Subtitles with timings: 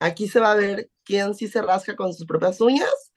[0.00, 3.12] aquí se va a ver quién sí se rasca con sus propias uñas,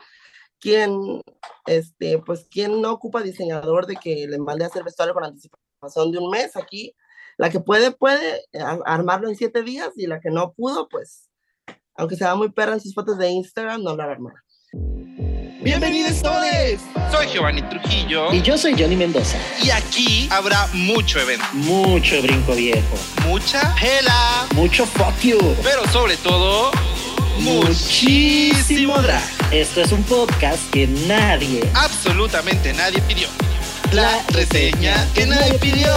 [0.59, 1.21] quién,
[1.65, 6.11] este, pues, quién no ocupa diseñador de que le mande a hacer vestuario con anticipación
[6.11, 6.55] de un mes.
[6.55, 6.95] Aquí,
[7.37, 8.45] la que puede, puede
[8.85, 11.29] armarlo en siete días y la que no pudo, pues,
[11.95, 15.38] aunque sea muy perra en sus fotos de Instagram, no la va a armar.
[15.61, 16.45] Bienvenidos todos.
[17.11, 18.31] Soy Giovanni Trujillo.
[18.33, 19.37] Y yo soy Johnny Mendoza.
[19.61, 21.43] Y aquí habrá mucho evento.
[21.51, 22.95] Mucho brinco viejo.
[23.27, 24.47] Mucha hela.
[24.55, 25.37] Mucho fuck you.
[25.61, 26.71] Pero sobre todo,
[27.39, 29.21] muchísimo drag.
[29.51, 33.27] Esto es un podcast que nadie, absolutamente nadie pidió.
[33.91, 35.93] La reseña que nadie pidió.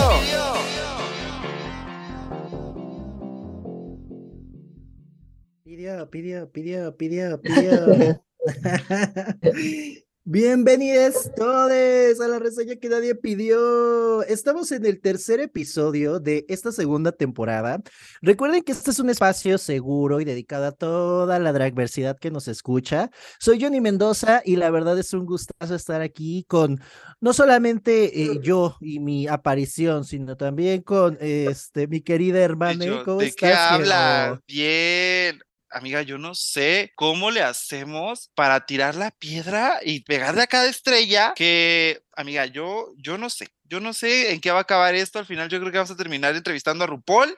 [5.62, 8.20] Pidió, pidió, pidió, pidió, pidió.
[10.24, 14.22] Bienvenidos todos a la reseña que nadie pidió.
[14.22, 17.82] Estamos en el tercer episodio de esta segunda temporada.
[18.20, 22.46] Recuerden que este es un espacio seguro y dedicado a toda la dragversidad que nos
[22.46, 23.10] escucha.
[23.40, 26.80] Soy Johnny Mendoza y la verdad es un gustazo estar aquí con
[27.20, 33.02] no solamente eh, yo y mi aparición, sino también con este mi querida hermana.
[33.04, 34.40] ¿Cómo ¿De qué habla?
[34.46, 35.40] Bien
[35.72, 40.66] amiga, yo no sé cómo le hacemos para tirar la piedra y pegarle a cada
[40.66, 44.94] estrella que, amiga, yo, yo no sé, yo no sé en qué va a acabar
[44.94, 45.18] esto.
[45.18, 47.34] Al final yo creo que vamos a terminar entrevistando a RuPaul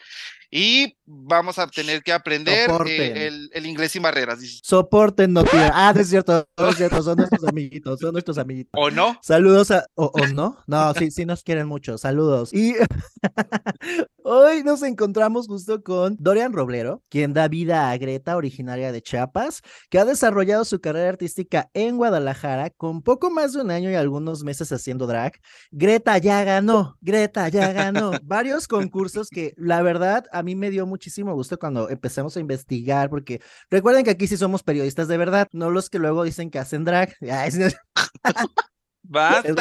[0.56, 4.38] y vamos a tener que aprender eh, el, inglés sin barreras.
[4.62, 5.72] Soporten, no tía.
[5.74, 8.72] Ah, es cierto, es cierto, son nuestros amiguitos, son nuestros amiguitos.
[8.74, 9.18] ¿O no?
[9.20, 12.54] Saludos a, o, no, no, sí, sí nos quieren mucho, saludos.
[12.54, 12.74] Y
[14.22, 19.60] hoy nos encontramos justo con Dorian Roblero, quien da vida a Greta, originaria de Chiapas,
[19.90, 23.96] que ha desarrollado su carrera artística en Guadalajara con poco más de un año y
[23.96, 25.32] algunos meses haciendo drag.
[25.72, 30.86] Greta ya ganó, Greta ya ganó varios concursos que la verdad a mí me dio
[30.86, 35.48] muchísimo gusto cuando empezamos a investigar, porque recuerden que aquí sí somos periodistas de verdad,
[35.52, 37.14] no los que luego dicen que hacen drag.
[39.06, 39.52] Basta.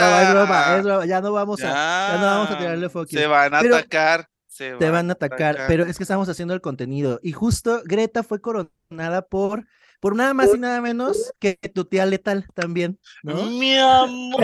[1.05, 3.07] ya no vamos a, ya no vamos a tirarle foco.
[3.09, 4.29] Se van a atacar.
[4.47, 7.19] Se te van a atacar, pero es que estamos haciendo el contenido.
[7.23, 9.65] Y justo Greta fue coronada por
[10.03, 13.45] por nada más y nada menos que tu tía letal también, ¿no?
[13.45, 14.41] Mi amor.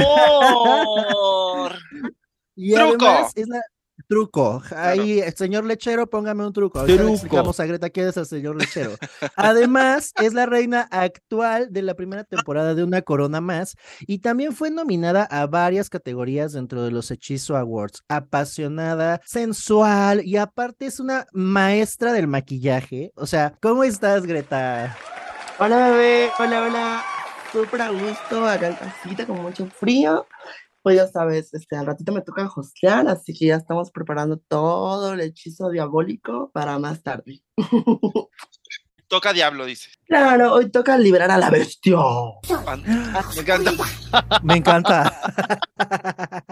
[2.56, 3.60] y además es la,
[4.08, 4.64] Truco.
[4.74, 6.80] Ahí, señor lechero, póngame un truco.
[6.80, 7.14] Ahorita truco.
[7.14, 8.96] explicamos a Greta quién es el señor lechero.
[9.36, 13.76] Además, es la reina actual de la primera temporada de Una Corona Más
[14.08, 18.02] y también fue nominada a varias categorías dentro de los Hechizo Awards.
[18.08, 23.12] Apasionada, sensual y aparte es una maestra del maquillaje.
[23.16, 24.98] O sea, ¿cómo estás, Greta?
[25.60, 26.32] Hola, bebé.
[26.40, 27.06] Hola, hola.
[27.52, 30.26] Súper a gusto, acá en casita con mucho frío
[30.82, 35.14] pues ya sabes, este, al ratito me toca hostear, así que ya estamos preparando todo
[35.14, 37.42] el hechizo diabólico para más tarde.
[39.08, 39.90] Toca diablo, dice.
[40.06, 41.98] Claro, hoy toca liberar a la bestia.
[43.34, 43.72] Me encanta.
[44.44, 45.22] Me encanta.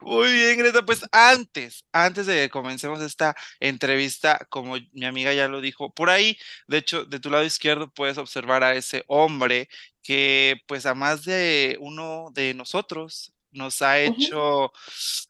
[0.00, 0.84] Muy bien, Greta.
[0.84, 6.10] Pues antes, antes de que comencemos esta entrevista, como mi amiga ya lo dijo, por
[6.10, 6.38] ahí,
[6.68, 9.68] de hecho, de tu lado izquierdo puedes observar a ese hombre
[10.02, 14.72] que, pues, a más de uno de nosotros nos ha hecho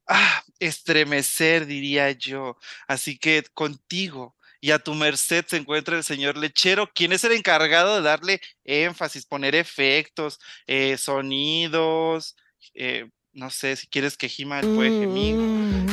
[0.09, 2.59] ah, estremecer, diría yo.
[2.87, 7.33] Así que contigo y a tu merced se encuentra el señor lechero, quien es el
[7.33, 12.37] encargado de darle énfasis, poner efectos, eh, sonidos,
[12.75, 15.37] eh, no sé si quieres que Gima puede gemir,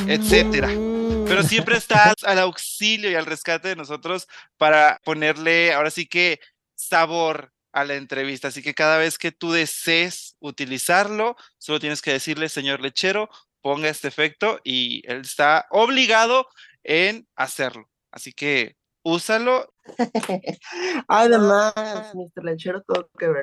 [0.08, 0.68] etcétera.
[0.68, 4.26] Pero siempre estás al auxilio y al rescate de nosotros
[4.56, 6.40] para ponerle ahora sí que
[6.74, 8.48] sabor a la entrevista.
[8.48, 13.28] Así que cada vez que tú desees utilizarlo, solo tienes que decirle, señor lechero,
[13.60, 16.48] ponga este efecto y él está obligado
[16.84, 17.90] en hacerlo.
[18.10, 19.72] Así que úsalo.
[21.08, 21.74] Además,
[22.14, 22.44] Mr.
[22.44, 23.42] Lechero, todo que ver.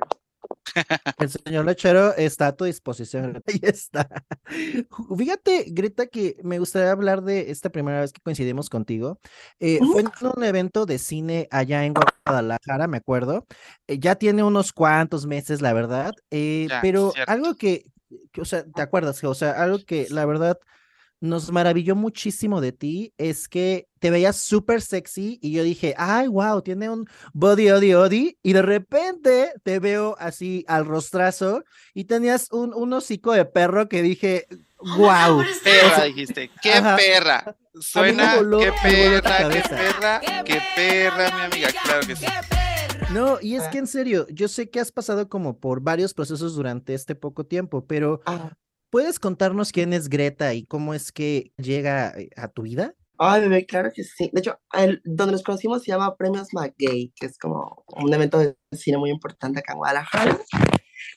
[1.19, 3.41] El señor Lechero está a tu disposición.
[3.47, 4.07] Ahí está.
[5.17, 9.19] Fíjate, Greta, que me gustaría hablar de esta primera vez que coincidimos contigo.
[9.59, 11.93] Eh, fue en un evento de cine allá en
[12.25, 13.45] Guadalajara, me acuerdo.
[13.87, 16.13] Eh, ya tiene unos cuantos meses, la verdad.
[16.31, 17.85] Eh, pero algo que,
[18.31, 19.23] que, o sea, ¿te acuerdas?
[19.23, 20.57] O sea, algo que la verdad
[21.23, 26.27] nos maravilló muchísimo de ti es que te veías súper sexy y yo dije, ay,
[26.27, 28.37] wow, tiene un body, body, body.
[28.43, 33.87] Y de repente te veo así al rostrazo y tenías un, un hocico de perro
[33.87, 34.47] que dije,
[34.79, 35.41] wow.
[35.63, 37.55] Perra, dijiste, qué perra.
[37.79, 42.25] Suena, qué perra, qué perra, qué perra, mi amiga, claro que sí.
[43.13, 46.53] No, y es que en serio, yo sé que has pasado como por varios procesos
[46.55, 48.21] durante este poco tiempo, pero
[48.93, 52.93] ¿Puedes contarnos quién es Greta y cómo es que llega eh, a tu vida?
[53.17, 54.29] Ay, bebé, claro que sí.
[54.31, 58.37] De hecho, el, donde nos conocimos se llama Premios McGay, que es como un evento
[58.37, 60.39] de cine muy importante acá en Guadalajara.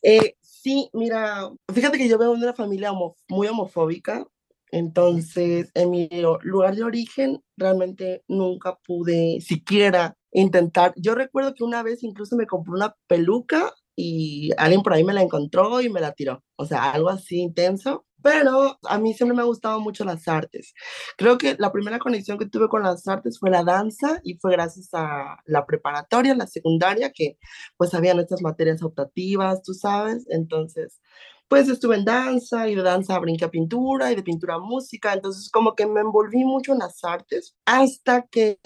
[0.02, 2.92] Eh, sí, mira, fíjate que yo vengo de una familia
[3.28, 4.26] muy homofóbica,
[4.70, 6.08] entonces en mi
[6.44, 10.94] lugar de origen realmente nunca pude siquiera intentar.
[10.96, 15.14] Yo recuerdo que una vez incluso me compré una peluca y alguien por ahí me
[15.14, 16.44] la encontró y me la tiró.
[16.56, 18.04] O sea, algo así intenso.
[18.22, 20.74] Pero a mí siempre me ha gustado mucho las artes.
[21.16, 24.52] Creo que la primera conexión que tuve con las artes fue la danza y fue
[24.52, 27.38] gracias a la preparatoria, la secundaria, que
[27.76, 30.26] pues habían estas materias optativas, tú sabes.
[30.28, 31.00] Entonces,
[31.48, 35.12] pues estuve en danza y de danza brinqué a pintura y de pintura a música.
[35.12, 38.58] Entonces, como que me envolví mucho en las artes hasta que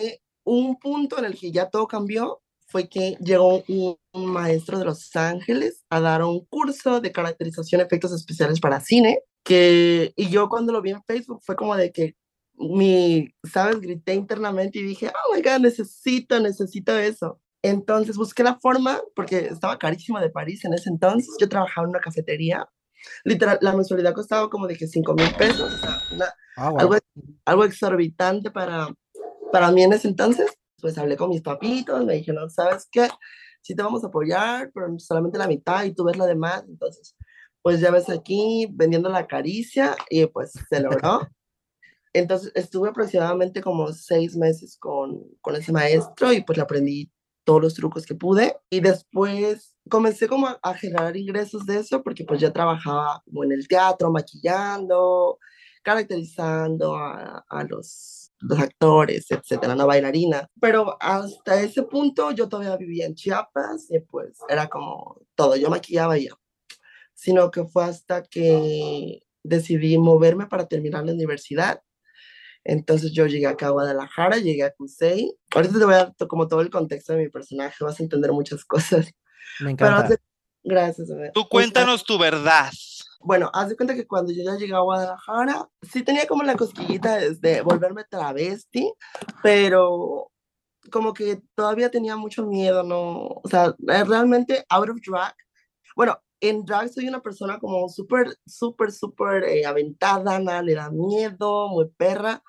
[0.44, 2.41] un punto en el que ya todo cambió
[2.71, 8.13] fue que llegó un, maestro de Los Ángeles a dar un curso de caracterización efectos
[8.13, 12.17] especiales para cine, que, y yo cuando lo vi en Facebook fue como de que
[12.55, 13.81] mi, ¿sabes?
[13.81, 17.41] Grité internamente y dije, oh my God, necesito, necesito eso.
[17.63, 21.91] Entonces busqué la forma, porque estaba carísimo de París en ese entonces, yo trabajaba en
[21.91, 22.69] una cafetería,
[23.25, 26.01] literal, la mensualidad costaba como de que 5 mil pesos, o sea,
[26.57, 26.97] ah, algo,
[27.45, 28.89] algo exorbitante para,
[29.53, 33.09] para mí en ese entonces pues hablé con mis papitos, me dijeron, ¿sabes qué?
[33.62, 36.65] Sí te vamos a apoyar, pero solamente la mitad y tú ves lo demás.
[36.69, 37.15] Entonces,
[37.62, 41.21] pues ya ves aquí vendiendo la caricia y pues se logró.
[42.12, 47.11] Entonces estuve aproximadamente como seis meses con, con ese maestro y pues le aprendí
[47.44, 48.56] todos los trucos que pude.
[48.69, 53.53] Y después comencé como a, generar ingresos de eso porque pues ya trabajaba como en
[53.53, 55.38] el teatro, maquillando,
[55.83, 60.49] caracterizando a, a los los actores, etcétera, una bailarina.
[60.61, 65.71] Pero hasta ese punto yo todavía vivía en Chiapas y pues era como todo, yo
[65.71, 66.33] maquillaba ya.
[67.15, 71.83] Sino que fue hasta que decidí moverme para terminar la universidad.
[72.65, 75.35] Entonces yo llegué acá a Guadalajara, llegué a CUSEI.
[75.55, 78.33] Ahorita te voy a dar como todo el contexto de mi personaje, vas a entender
[78.33, 79.11] muchas cosas.
[79.61, 80.17] Me encanta.
[80.63, 81.09] gracias.
[81.35, 82.71] Tú cuéntanos tu verdad.
[83.23, 86.57] Bueno, haz de cuenta que cuando yo ya llegué a Guadalajara, sí tenía como la
[86.57, 88.93] cosquillita de volverme travesti,
[89.43, 90.31] pero
[90.91, 93.27] como que todavía tenía mucho miedo, ¿no?
[93.27, 95.35] O sea, eh, realmente out of drag.
[95.95, 100.91] Bueno, en drag soy una persona como súper, súper, súper eh, aventada, nada, le da
[100.91, 102.43] miedo, muy perra,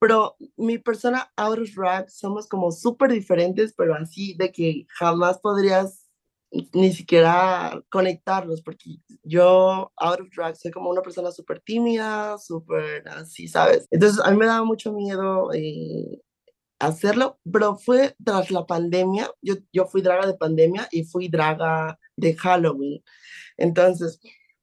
[0.00, 5.38] pero mi persona out of drag somos como súper diferentes, pero así de que jamás
[5.38, 6.07] podrías
[6.50, 13.06] ni siquiera conectarlos, porque yo, out of drag, soy como una persona súper tímida, súper
[13.08, 13.86] así, ¿sabes?
[13.90, 16.22] Entonces, a mí me daba mucho miedo eh,
[16.78, 21.98] hacerlo, pero fue tras la pandemia, yo, yo fui draga de pandemia y fui draga
[22.16, 23.02] de Halloween.
[23.56, 24.20] Entonces,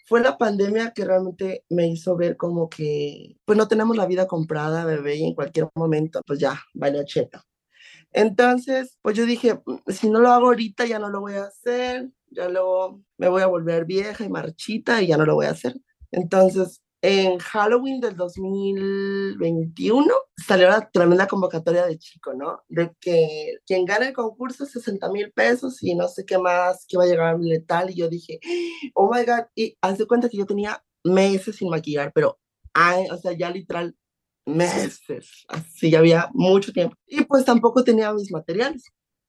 [0.08, 4.28] fue la pandemia que realmente me hizo ver como que, pues no tenemos la vida
[4.28, 7.44] comprada, bebé, y en cualquier momento, pues ya, vale cheta.
[8.16, 11.44] Entonces, pues yo dije, mm, si no lo hago ahorita, ya no lo voy a
[11.46, 15.48] hacer, ya luego me voy a volver vieja y marchita y ya no lo voy
[15.48, 15.76] a hacer.
[16.12, 20.14] Entonces, en Halloween del 2021
[20.48, 22.62] salió la tremenda convocatoria de chico, ¿no?
[22.70, 26.98] De que quien gane el concurso 60 mil pesos y no sé qué más, que
[26.98, 27.90] va a llegar letal.
[27.92, 28.40] Y yo dije,
[28.96, 32.40] oh my God, y haz de cuenta que yo tenía meses sin maquillar, pero,
[32.74, 33.94] ay, o sea, ya literal
[34.46, 36.96] meses, así ya había mucho tiempo.
[37.08, 38.84] Y pues tampoco tenía mis materiales,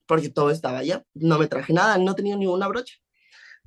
[0.06, 2.94] porque todo estaba allá, no me traje nada, no tenía ni una brocha.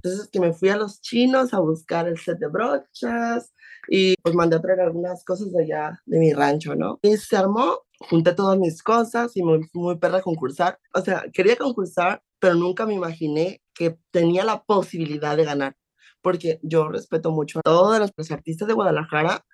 [0.01, 3.53] Entonces que me fui a los chinos a buscar el set de brochas
[3.89, 6.99] y pues mandé a traer algunas cosas de allá de mi rancho, ¿no?
[7.01, 10.79] Y se armó, junté todas mis cosas y fui muy perra concursar.
[10.93, 15.75] O sea, quería concursar, pero nunca me imaginé que tenía la posibilidad de ganar,
[16.21, 19.45] porque yo respeto mucho a todos los artistas de Guadalajara,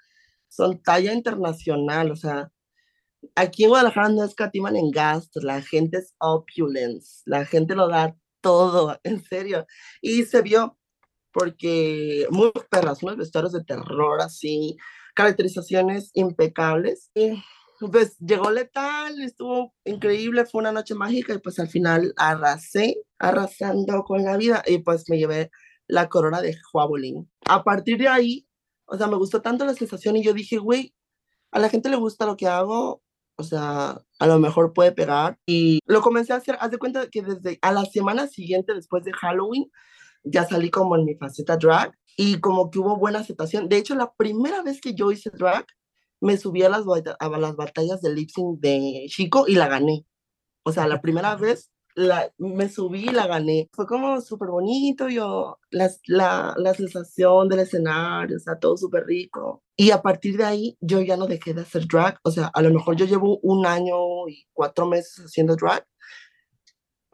[0.55, 2.51] son talla internacional, o sea,
[3.35, 8.15] aquí en Guadalajara no escatiman en gastos, la gente es opulence, la gente lo da
[8.41, 9.65] todo, en serio.
[10.01, 10.77] Y se vio
[11.31, 14.77] porque muy perras, unos vestuarios de terror así,
[15.15, 17.11] caracterizaciones impecables.
[17.13, 17.33] Y
[17.91, 24.03] pues llegó letal, estuvo increíble, fue una noche mágica y pues al final arrasé, arrasando
[24.03, 25.51] con la vida y pues me llevé
[25.87, 27.29] la corona de Huabolín.
[27.45, 28.47] A partir de ahí
[28.85, 30.93] o sea, me gustó tanto la sensación y yo dije, güey,
[31.51, 33.01] a la gente le gusta lo que hago,
[33.37, 35.39] o sea, a lo mejor puede pegar.
[35.45, 39.03] Y lo comencé a hacer, haz de cuenta que desde a la semana siguiente, después
[39.03, 39.71] de Halloween,
[40.23, 43.69] ya salí como en mi faceta drag y como que hubo buena aceptación.
[43.69, 45.65] De hecho, la primera vez que yo hice drag,
[46.21, 46.85] me subí a las,
[47.19, 50.05] a las batallas de lip sync de Chico y la gané.
[50.63, 53.69] O sea, la primera vez la, me subí y la gané.
[53.73, 59.05] Fue como súper bonito, yo, la, la, la, sensación del escenario, o sea, todo súper
[59.05, 59.63] rico.
[59.75, 62.61] Y a partir de ahí yo ya no dejé de hacer drag, o sea, a
[62.61, 65.85] lo mejor yo llevo un año y cuatro meses haciendo drag,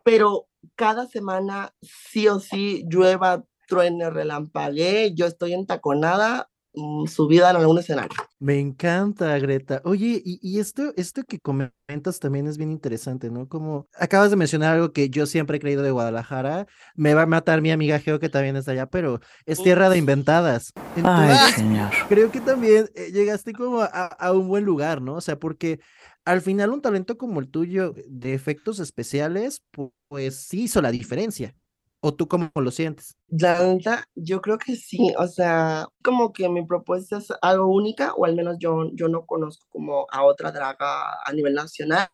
[0.04, 7.58] pero cada semana sí o sí llueva, truene, relampaguee, yo estoy entaconada su vida en
[7.58, 8.18] algún escenario.
[8.40, 9.82] Me encanta, Greta.
[9.84, 13.48] Oye, y, esto, esto que comentas también es bien interesante, ¿no?
[13.48, 17.28] Como acabas de mencionar algo que yo siempre he creído de Guadalajara, me va a
[17.28, 20.72] matar mi amiga Geo que también está allá, pero es tierra de inventadas.
[21.04, 21.90] Ay, señor.
[22.10, 25.16] Creo que también eh, llegaste como a, a un buen lugar, ¿no?
[25.16, 25.80] O sea, porque
[26.26, 29.62] al final un talento como el tuyo de efectos especiales,
[30.08, 31.56] pues sí hizo la diferencia.
[32.04, 33.16] ¿O tú cómo lo sientes?
[33.30, 38.26] La yo creo que sí, o sea, como que mi propuesta es algo única, o
[38.26, 42.10] al menos yo, yo no conozco como a otra draga a nivel nacional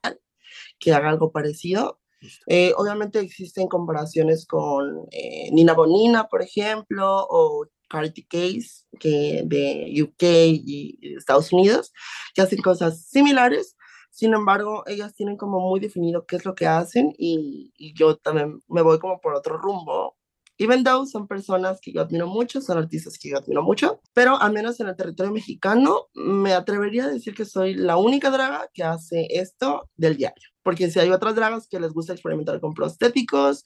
[0.79, 2.01] que haga algo parecido.
[2.47, 10.03] Eh, obviamente existen comparaciones con eh, Nina Bonina, por ejemplo, o Carty Case, que de
[10.03, 11.93] UK y Estados Unidos,
[12.35, 13.76] que hacen cosas similares,
[14.17, 18.63] sin embargo, ellas tienen como muy definido qué es lo que hacen y, yo también
[18.67, 20.17] me voy como por otro rumbo.
[20.57, 24.41] Even though son personas que yo admiro mucho, son artistas que yo admiro mucho, pero
[24.41, 28.67] al menos en el territorio mexicano me atrevería a decir que soy la única draga
[28.73, 30.49] que hace esto del diario.
[30.63, 33.63] Porque si hay otras dragas que les gusta experimentar con prostéticos,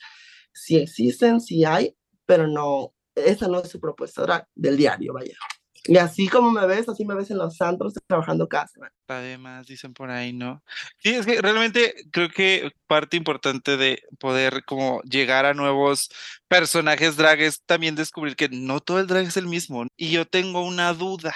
[0.53, 5.37] sí existen, sí hay, pero no, esa no es su propuesta drag del diario, vaya.
[5.85, 8.91] Y así como me ves, así me ves en los santos trabajando casa.
[9.07, 10.63] Además, dicen por ahí, ¿no?
[10.99, 16.09] Sí, es que realmente creo que parte importante de poder como llegar a nuevos
[16.47, 19.87] personajes drag es también descubrir que no todo el drag es el mismo.
[19.97, 21.33] Y yo tengo una duda,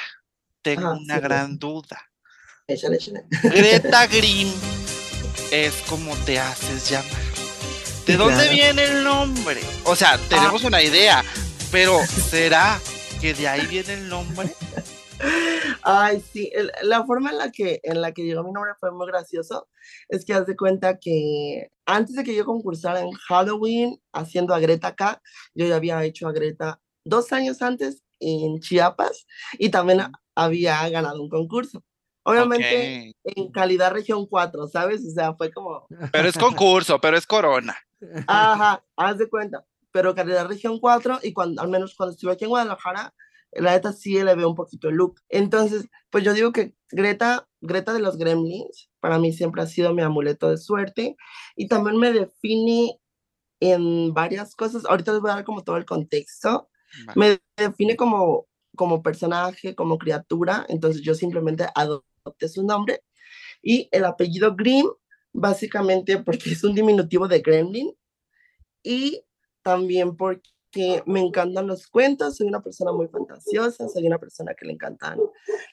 [0.61, 1.99] tengo una gran duda.
[2.67, 3.25] Échale, échale.
[3.43, 4.51] Greta Grimm
[5.51, 7.25] es como te haces llamar.
[8.05, 9.59] ¿De dónde viene el nombre?
[9.85, 10.67] O sea, tenemos ah.
[10.67, 11.23] una idea,
[11.71, 12.79] pero ¿será
[13.19, 14.49] que de ahí viene el nombre.
[15.81, 16.51] Ay, sí,
[16.83, 19.67] la forma en la, que, en la que llegó mi nombre fue muy gracioso.
[20.09, 24.59] Es que haz de cuenta que antes de que yo concursara en Halloween haciendo a
[24.59, 25.21] Greta acá,
[25.53, 30.01] yo ya había hecho a Greta dos años antes en Chiapas y también
[30.35, 31.83] había ganado un concurso.
[32.23, 35.05] Obviamente en calidad región 4, ¿sabes?
[35.05, 35.85] O sea, fue como...
[36.11, 37.77] Pero es concurso, pero es corona.
[38.27, 39.63] Ajá, haz de cuenta
[39.95, 43.15] pero calidad región 4 y cuando, al menos cuando estuve aquí en Guadalajara,
[43.53, 45.21] la neta sí le veo un poquito el look.
[45.29, 49.93] Entonces, pues yo digo que Greta, Greta de los Gremlins, para mí siempre ha sido
[49.93, 51.15] mi amuleto de suerte
[51.55, 52.99] y también me define
[53.61, 54.83] en varias cosas.
[54.83, 56.67] Ahorita les voy a dar como todo el contexto.
[57.15, 63.01] Me define como, como personaje, como criatura, entonces yo simplemente adopté su nombre
[63.61, 64.89] y el apellido Grimm,
[65.31, 67.95] básicamente porque es un diminutivo de Gremlin
[68.83, 69.24] y
[69.65, 74.65] también porque me encantan los cuentos, soy una persona muy fantasiosa, soy una persona que
[74.65, 75.19] le encantan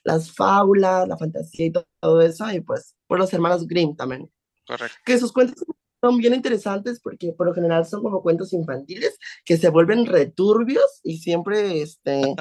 [0.03, 4.31] las fábulas, la fantasía y todo eso, y pues por los hermanos Grimm también.
[4.67, 4.97] Correcto.
[5.05, 5.63] Que sus cuentos
[6.01, 11.01] son bien interesantes porque por lo general son como cuentos infantiles que se vuelven returbios
[11.03, 12.35] y siempre, este,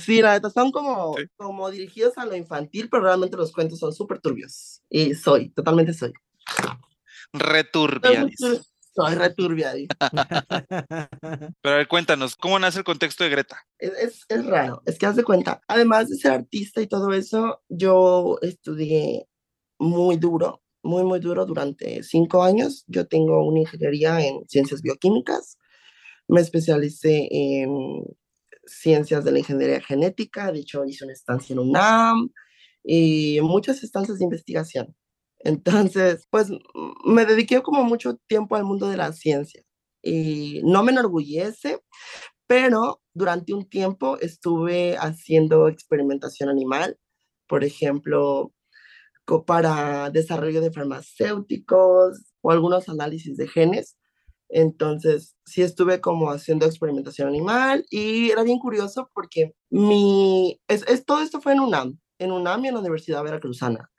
[0.00, 3.92] sí, la neta, son como, como dirigidos a lo infantil, pero realmente los cuentos son
[3.92, 4.82] súper turbios.
[4.88, 6.12] Y soy, totalmente soy.
[7.32, 8.67] Returbios.
[8.98, 9.72] Soy returbia
[11.62, 13.64] Pero a ver, cuéntanos, ¿cómo nace el contexto de Greta?
[13.78, 17.62] Es, es, raro, es que haz de cuenta, además de ser artista y todo eso,
[17.68, 19.28] yo estudié
[19.78, 22.84] muy duro, muy, muy duro durante cinco años.
[22.88, 25.58] Yo tengo una ingeniería en ciencias bioquímicas,
[26.26, 28.02] me especialicé en
[28.66, 32.30] ciencias de la ingeniería genética, de hecho hice una estancia en UNAM
[32.82, 34.96] y muchas estancias de investigación.
[35.40, 36.50] Entonces, pues
[37.04, 39.62] me dediqué como mucho tiempo al mundo de la ciencia
[40.02, 41.80] y no me enorgullece,
[42.46, 46.98] pero durante un tiempo estuve haciendo experimentación animal,
[47.48, 48.52] por ejemplo,
[49.46, 53.96] para desarrollo de farmacéuticos o algunos análisis de genes.
[54.48, 61.20] Entonces, sí estuve como haciendo experimentación animal y era bien curioso porque mi, es, todo
[61.20, 63.90] esto fue en UNAM, en UNAM y en la Universidad Veracruzana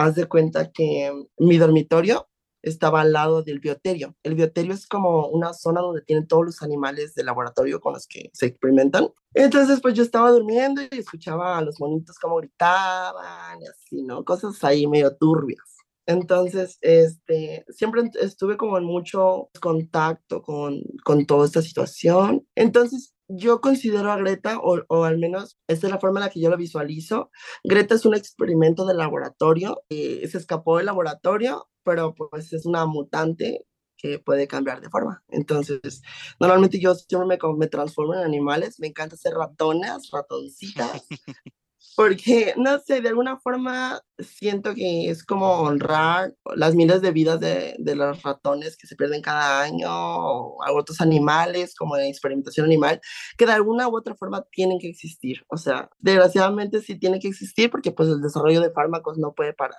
[0.00, 2.28] haz de cuenta que mi dormitorio
[2.62, 4.14] estaba al lado del bioterio.
[4.22, 8.06] El bioterio es como una zona donde tienen todos los animales de laboratorio con los
[8.06, 9.08] que se experimentan.
[9.34, 14.24] Entonces, pues yo estaba durmiendo y escuchaba a los monitos como gritaban y así, ¿no?
[14.24, 15.76] Cosas ahí medio turbias.
[16.06, 22.46] Entonces, este, siempre estuve como en mucho contacto con, con toda esta situación.
[22.56, 26.40] Entonces, yo considero a Greta, o, al menos esta es la forma en la que
[26.40, 27.30] yo lo visualizo,
[27.64, 32.86] Greta es un experimento de laboratorio, eh, se escapó del laboratorio, pero pues es una
[32.86, 35.22] mutante que puede cambiar de forma.
[35.28, 36.02] Entonces,
[36.40, 41.06] normalmente yo siempre me, me transformo en animales, me encanta ser ratonas, ratoncitas,
[41.96, 47.40] porque, no sé, de alguna forma siento que es como honrar las miles de vidas
[47.40, 52.08] de, de los ratones que se pierden cada año, o a otros animales, como de
[52.08, 53.00] experimentación animal,
[53.36, 55.44] que de alguna u otra forma tienen que existir.
[55.48, 59.52] O sea, desgraciadamente sí tienen que existir porque pues el desarrollo de fármacos no puede
[59.52, 59.78] parar.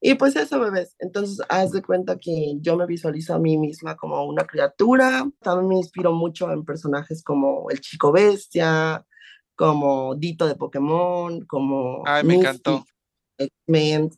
[0.00, 0.94] Y pues eso, bebés.
[0.98, 5.24] Entonces, haz de cuenta que yo me visualizo a mí misma como una criatura.
[5.40, 9.06] También me inspiro mucho en personajes como el Chico Bestia,
[9.56, 12.86] como Dito de Pokémon, como Ay, me Mystic, encantó.
[13.38, 14.10] X-Men.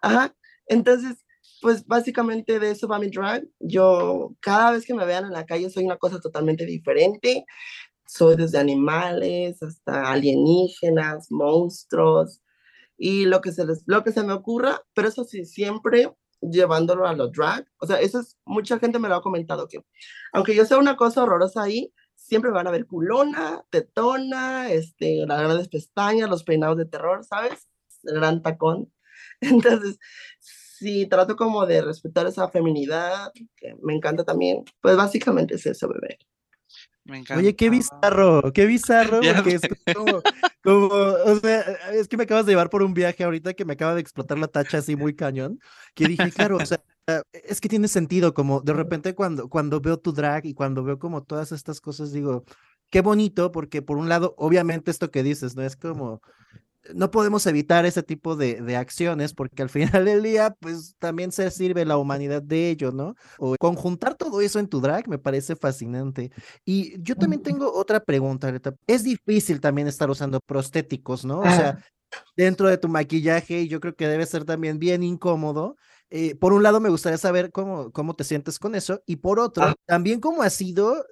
[0.00, 0.34] Ajá.
[0.66, 1.24] Entonces,
[1.60, 3.46] pues básicamente de eso va mi drag.
[3.60, 7.44] Yo, cada vez que me vean en la calle, soy una cosa totalmente diferente.
[8.06, 12.42] Soy desde animales hasta alienígenas, monstruos
[13.04, 17.06] y lo que se les, lo que se me ocurra, pero eso sí, siempre llevándolo
[17.06, 17.66] a lo drag.
[17.78, 19.84] O sea, eso es, mucha gente me lo ha comentado que,
[20.32, 21.92] aunque yo sea una cosa horrorosa ahí,
[22.32, 27.68] siempre van a ver culona, tetona, este, las grandes pestañas, los peinados de terror, ¿sabes?
[28.04, 28.90] El gran tacón.
[29.42, 29.98] Entonces,
[30.40, 34.64] sí, trato como de respetar esa feminidad, que me encanta también.
[34.80, 36.20] Pues básicamente es eso, bebé.
[37.04, 37.38] Me encanta.
[37.38, 39.62] Oye, qué bizarro, qué bizarro, porque es
[39.94, 40.22] como,
[40.64, 41.60] como, o sea,
[41.92, 44.38] es que me acabas de llevar por un viaje ahorita que me acaba de explotar
[44.38, 45.58] la tacha así muy cañón,
[45.94, 46.82] que dije, claro, o sea,
[47.32, 50.98] es que tiene sentido, como de repente cuando, cuando veo tu drag y cuando veo
[50.98, 52.44] como todas estas cosas, digo,
[52.90, 55.62] qué bonito, porque por un lado, obviamente esto que dices, ¿no?
[55.62, 56.20] Es como,
[56.94, 61.32] no podemos evitar ese tipo de, de acciones porque al final del día, pues también
[61.32, 63.14] se sirve la humanidad de ello, ¿no?
[63.38, 66.30] O conjuntar todo eso en tu drag me parece fascinante.
[66.64, 68.74] Y yo también tengo otra pregunta, Greta.
[68.86, 71.40] Es difícil también estar usando prostéticos, ¿no?
[71.40, 71.78] O sea,
[72.36, 75.76] dentro de tu maquillaje, y yo creo que debe ser también bien incómodo.
[76.14, 79.40] Eh, por un lado, me gustaría saber cómo, cómo te sientes con eso, y por
[79.40, 79.74] otro, Ah.
[79.86, 81.06] también cómo ha sido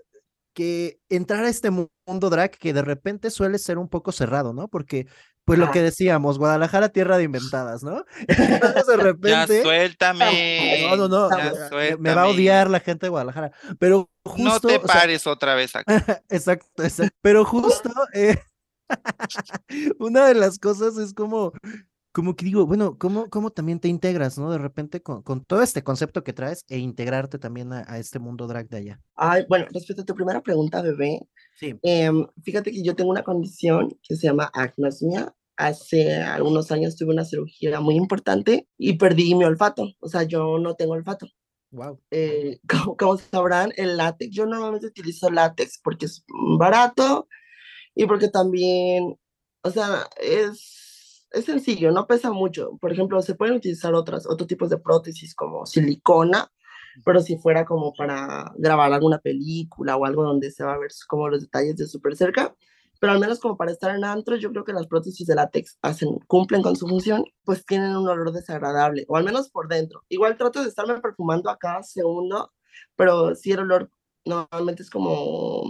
[0.53, 4.53] que entrar a este mu- mundo drag que de repente suele ser un poco cerrado,
[4.53, 4.69] ¿no?
[4.69, 5.07] Porque,
[5.47, 8.05] pues lo que decíamos, Guadalajara, tierra de inventadas, ¿no?
[8.29, 9.63] Entonces, de Ya repente...
[9.63, 10.87] suéltame.
[10.91, 14.45] No, no, no, Ya me- va a odiar la gente de Guadalajara, pero justo...
[14.45, 15.85] No te o sea, pares otra vez acá.
[16.29, 17.17] Exacto, exacto.
[17.23, 18.39] Pero justo eh,
[19.99, 21.53] una de las cosas es como,
[22.13, 24.51] como que digo, bueno, ¿cómo, cómo también te integras, ¿no?
[24.51, 28.19] De repente con, con todo este concepto que traes e integrarte también a, a este
[28.19, 29.01] mundo drag de allá.
[29.15, 31.21] Ay, bueno, respecto a tu primera pregunta, bebé,
[31.57, 31.79] Sí.
[31.83, 35.35] em, fíjate que yo tengo una condición que se llama agnosmia.
[35.57, 39.93] Hace algunos años tuve una cirugía muy importante y perdí mi olfato.
[40.01, 41.27] O sea, yo no tengo olfato.
[41.71, 42.01] Wow.
[42.11, 46.25] Eh, como, como sabrán, el látex, yo normalmente utilizo látex porque es
[46.59, 47.29] barato
[47.95, 49.17] y porque también,
[49.63, 50.80] o sea, es,
[51.33, 52.77] es sencillo, no pesa mucho.
[52.81, 56.51] Por ejemplo, se pueden utilizar otras, otros tipos de prótesis como silicona,
[57.05, 60.91] pero si fuera como para grabar alguna película o algo donde se va a ver
[61.09, 62.55] como los detalles de súper cerca,
[63.01, 65.79] pero al menos como para estar en antros, yo creo que las prótesis de látex
[65.83, 70.05] hacen, cumplen con su función, pues tienen un olor desagradable, o al menos por dentro.
[70.09, 72.53] Igual trato de estarme perfumando a cada segundo,
[72.97, 73.91] pero sí el olor
[74.25, 75.63] normalmente es como,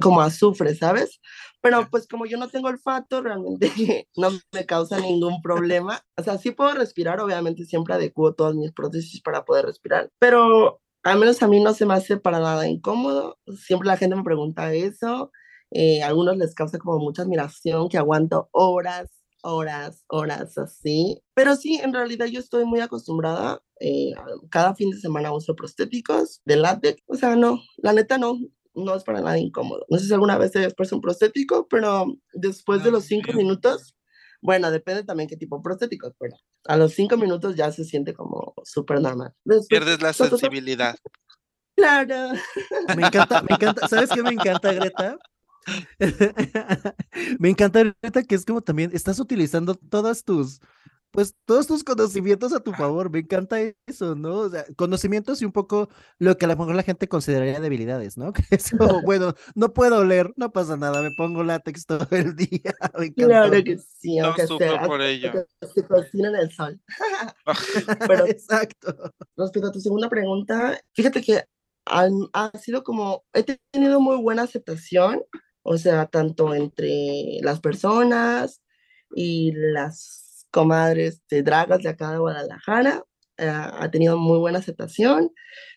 [0.00, 1.20] como azufre, ¿sabes?
[1.60, 3.70] Pero pues como yo no tengo olfato, realmente
[4.16, 6.00] no me causa ningún problema.
[6.16, 10.80] O sea, sí puedo respirar, obviamente siempre adecuo todas mis prótesis para poder respirar, pero
[11.02, 13.38] al menos a mí no se me hace para nada incómodo.
[13.56, 15.32] Siempre la gente me pregunta eso.
[15.70, 21.22] Eh, a algunos les causa como mucha admiración que aguanto horas, horas, horas así.
[21.34, 23.62] Pero sí, en realidad yo estoy muy acostumbrada.
[23.80, 24.12] eh,
[24.50, 27.02] cada fin de semana uso prostéticos de látex.
[27.06, 28.38] O sea, no, la neta no,
[28.74, 29.84] no es para nada incómodo.
[29.88, 33.32] No sé si alguna vez te hayas puesto un prostético, pero después de los cinco
[33.32, 33.96] minutos,
[34.42, 38.14] bueno, depende también qué tipo de prostéticos, pero a los cinco minutos ya se siente
[38.14, 39.34] como súper normal.
[39.44, 40.96] Después, Pierdes la to, sensibilidad.
[41.76, 42.32] Claro.
[42.94, 43.88] Me encanta, me encanta.
[43.88, 45.16] ¿Sabes qué me encanta, Greta?
[47.38, 50.60] Me encanta, Greta, que es como también estás utilizando todas tus,
[51.10, 53.10] pues todos tus conocimientos a tu favor.
[53.10, 54.38] Me encanta eso, ¿no?
[54.38, 58.16] O sea, conocimientos y un poco lo que a lo mejor la gente consideraría debilidades,
[58.16, 58.32] ¿no?
[58.50, 62.36] Que es como, bueno, no puedo leer, no pasa nada, me pongo látex todo el
[62.36, 62.74] día.
[62.98, 63.12] Me.
[63.12, 65.32] Claro que sí, No aunque sufro sea, por ello.
[65.74, 66.80] se cocina en el sol.
[68.06, 69.12] Pero Exacto.
[69.36, 71.44] respecto a tu segunda pregunta, fíjate que
[71.86, 73.42] ha sido como, he
[73.72, 75.22] tenido muy buena aceptación,
[75.62, 78.62] o sea, tanto entre las personas
[79.14, 83.04] y las comadres de dragas de acá de Guadalajara,
[83.38, 85.32] eh, ha tenido muy buena aceptación,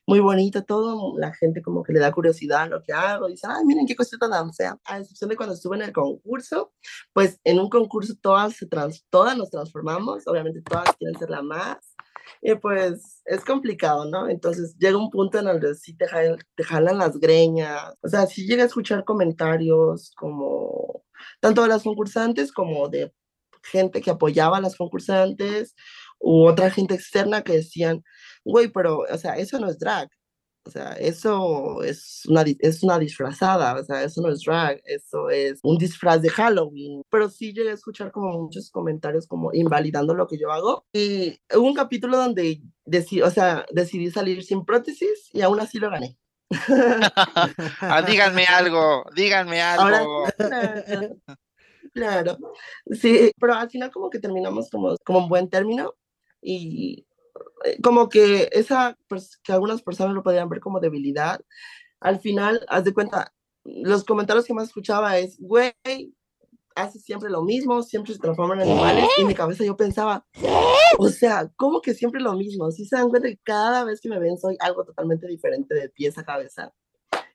[0.06, 3.48] muy bonito todo, la gente como que le da curiosidad a lo que hago, dice,
[3.50, 6.74] ay, miren qué cosita tan fea, a excepción de cuando estuve en el concurso,
[7.14, 11.42] pues en un concurso todas, se trans- todas nos transformamos, obviamente todas quieren ser la
[11.42, 11.93] más,
[12.42, 14.30] Y pues es complicado, ¿no?
[14.30, 17.94] Entonces llega un punto en el que sí te, jalan, te jalan las greñas.
[18.02, 21.04] O sea, sí llega a escuchar comentarios como
[21.40, 23.14] tanto de las concursantes como de
[23.64, 25.76] gente que apoyaba a las concursantes
[26.20, 28.04] u otra gente externa que decían,
[28.44, 30.10] güey, pero, o sea, eso no es drag.
[30.66, 35.30] O sea, eso es una, es una disfrazada, o sea, eso no es drag, eso
[35.30, 37.02] es un disfraz de Halloween.
[37.10, 40.86] Pero sí llegué a escuchar como muchos comentarios como invalidando lo que yo hago.
[40.94, 45.80] Y hubo un capítulo donde decidí, o sea, decidí salir sin prótesis y aún así
[45.80, 46.18] lo gané.
[47.82, 49.84] ah, díganme algo, díganme algo.
[49.84, 51.18] Ahora, claro,
[51.94, 52.38] claro,
[52.92, 55.96] sí, pero al final como que terminamos como, como un buen término
[56.42, 57.06] y
[57.82, 58.98] como que esa,
[59.44, 61.42] que algunas personas lo podían ver como debilidad,
[62.00, 65.74] al final, haz de cuenta, los comentarios que más escuchaba es, güey,
[66.76, 70.26] hace siempre lo mismo, siempre se transforman en animales, y en mi cabeza yo pensaba,
[70.98, 72.72] o sea, ¿cómo que siempre lo mismo?
[72.72, 75.90] Si se dan cuenta que cada vez que me ven soy algo totalmente diferente de
[75.90, 76.74] pies a cabeza.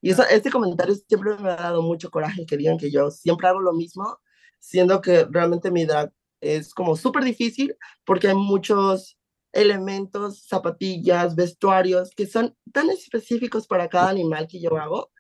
[0.01, 3.49] Y eso, este comentario siempre me ha dado mucho coraje, que digan que yo siempre
[3.49, 4.19] hago lo mismo,
[4.59, 9.18] siendo que realmente mi drag es como súper difícil, porque hay muchos
[9.53, 15.11] elementos, zapatillas, vestuarios, que son tan específicos para cada animal que yo hago,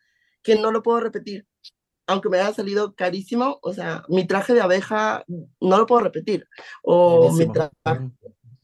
[0.43, 1.47] que no lo puedo repetir.
[2.07, 6.47] Aunque me haya salido carísimo, o sea, mi traje de abeja no lo puedo repetir.
[6.83, 7.73] O mi traje,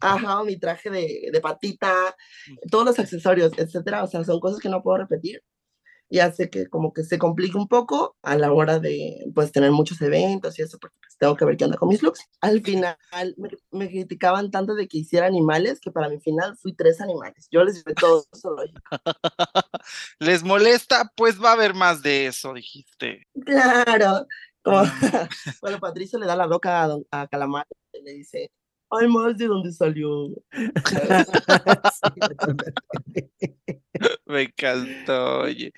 [0.00, 2.16] ajá, mi traje de, de patita,
[2.70, 4.02] todos los accesorios, etcétera.
[4.02, 5.42] O sea, son cosas que no puedo repetir
[6.14, 9.72] y hace que como que se complique un poco a la hora de pues tener
[9.72, 12.20] muchos eventos y eso porque pues, tengo que ver qué onda con mis looks.
[12.40, 12.96] Al final
[13.36, 17.48] me, me, criticaban tanto de que hiciera animales que para mi final fui tres animales.
[17.50, 18.80] Yo les llevé todo zoológico.
[20.20, 21.10] ¿Les molesta?
[21.16, 23.26] Pues va a haber más de eso, dijiste.
[23.44, 24.28] Claro.
[24.62, 24.82] Como,
[25.62, 28.52] bueno, Patricio le da la boca a, a Calamar y le dice,
[28.96, 30.28] hay más de dónde salió.
[34.26, 35.72] Me encantó, oye.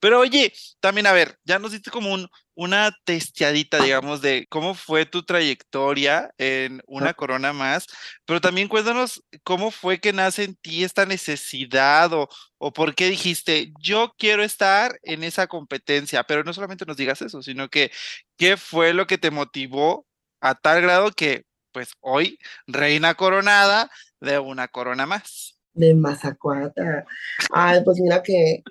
[0.00, 4.74] Pero oye, también a ver, ya nos diste como un, una testeadita, digamos, de cómo
[4.74, 7.86] fue tu trayectoria en una corona más,
[8.26, 13.08] pero también cuéntanos cómo fue que nace en ti esta necesidad o, o por qué
[13.08, 17.90] dijiste, yo quiero estar en esa competencia, pero no solamente nos digas eso, sino que
[18.36, 20.06] qué fue lo que te motivó
[20.40, 27.04] a tal grado que, pues hoy, reina coronada de una corona más de Mazacuata.
[27.52, 28.62] Ay, pues mira que,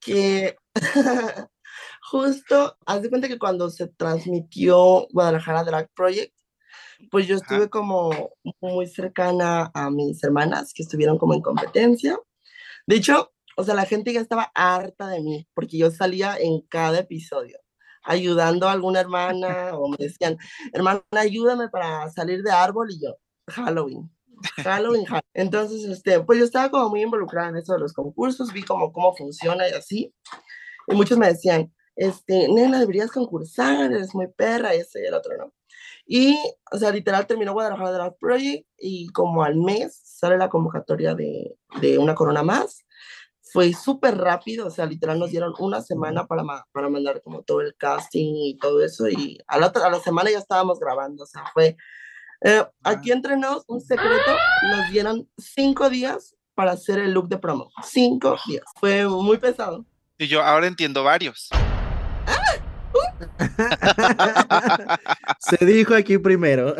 [0.00, 0.56] que
[2.02, 6.34] justo, haz de cuenta que cuando se transmitió Guadalajara Drag Project,
[7.10, 12.18] pues yo estuve como muy cercana a mis hermanas que estuvieron como en competencia.
[12.86, 16.60] De hecho, o sea, la gente ya estaba harta de mí porque yo salía en
[16.62, 17.58] cada episodio
[18.04, 20.38] ayudando a alguna hermana o me decían,
[20.72, 23.16] hermana, ayúdame para salir de árbol y yo,
[23.48, 24.10] Halloween,
[24.62, 28.62] Halloween, Entonces, este, pues yo estaba como muy involucrada en eso de los concursos, vi
[28.62, 30.14] como cómo funciona y así.
[30.86, 35.14] Y muchos me decían, este, nena, deberías concursar, eres muy perra, y ese y el
[35.14, 35.52] otro, ¿no?
[36.06, 36.36] Y,
[36.70, 41.56] o sea, literal terminó Guadalajara Drag Project y como al mes sale la convocatoria de,
[41.80, 42.83] de una corona más.
[43.54, 47.60] Fue súper rápido, o sea, literal nos dieron una semana para, para mandar como todo
[47.60, 51.22] el casting y todo eso y a la, otra, a la semana ya estábamos grabando,
[51.22, 51.76] o sea, fue
[52.44, 57.38] eh, aquí entre nos, un secreto, nos dieron cinco días para hacer el look de
[57.38, 57.70] promo.
[57.84, 58.64] Cinco días.
[58.80, 59.86] Fue muy pesado.
[60.18, 61.50] Y yo ahora entiendo varios.
[65.38, 66.74] Se dijo aquí primero.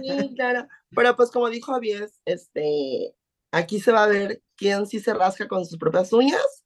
[0.00, 0.68] sí, claro.
[0.94, 3.16] Pero pues como dijo Avies, este,
[3.54, 6.64] aquí se va a ver quién sí se rasca con sus propias uñas,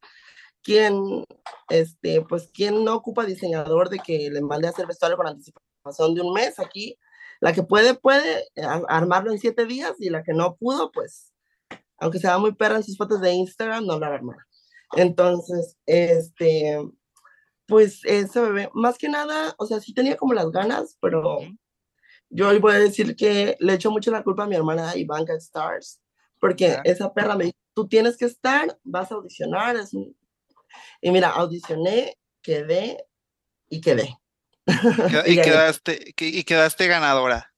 [0.63, 1.25] quién,
[1.69, 6.15] este, pues quién no ocupa diseñador de que le mande a hacer vestuario con anticipación
[6.15, 6.59] de un mes.
[6.59, 6.99] Aquí
[7.41, 11.33] la que puede, puede eh, armarlo en siete días y la que no pudo, pues,
[11.99, 14.47] aunque sea muy perra en sus fotos de Instagram, no la armará.
[14.97, 16.79] Entonces, este,
[17.67, 21.39] pues ese bebé, más que nada, o sea, sí tenía como las ganas, pero
[22.31, 25.35] yo hoy voy a decir que le echo mucho la culpa a mi hermana Ivanka
[25.35, 26.01] Stars,
[26.41, 29.93] porque esa perra me dijo, tú tienes que estar, vas a audicionar, es...
[29.93, 33.05] y mira, audicioné, quedé
[33.69, 34.19] y quedé.
[35.27, 37.53] Y, quedaste, y quedaste ganadora.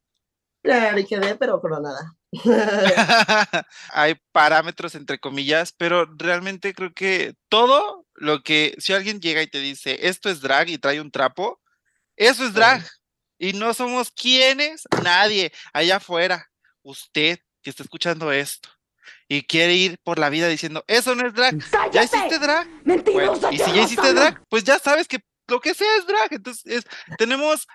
[0.62, 2.16] Claro, y quedé, pero nada
[3.92, 9.46] Hay parámetros entre comillas, pero realmente creo que todo lo que, si alguien llega y
[9.46, 11.60] te dice, esto es drag y trae un trapo,
[12.16, 12.86] eso es drag.
[13.38, 16.50] Y no somos quienes, nadie allá afuera,
[16.82, 18.68] usted que está escuchando esto
[19.28, 21.56] y quiere ir por la vida diciendo, eso no es drag.
[21.92, 22.68] ¿Ya hiciste drag?
[23.52, 25.18] y si ya hiciste drag, pues ya sabes que
[25.48, 26.32] lo que sea es drag.
[26.32, 26.84] Entonces,
[27.18, 27.66] tenemos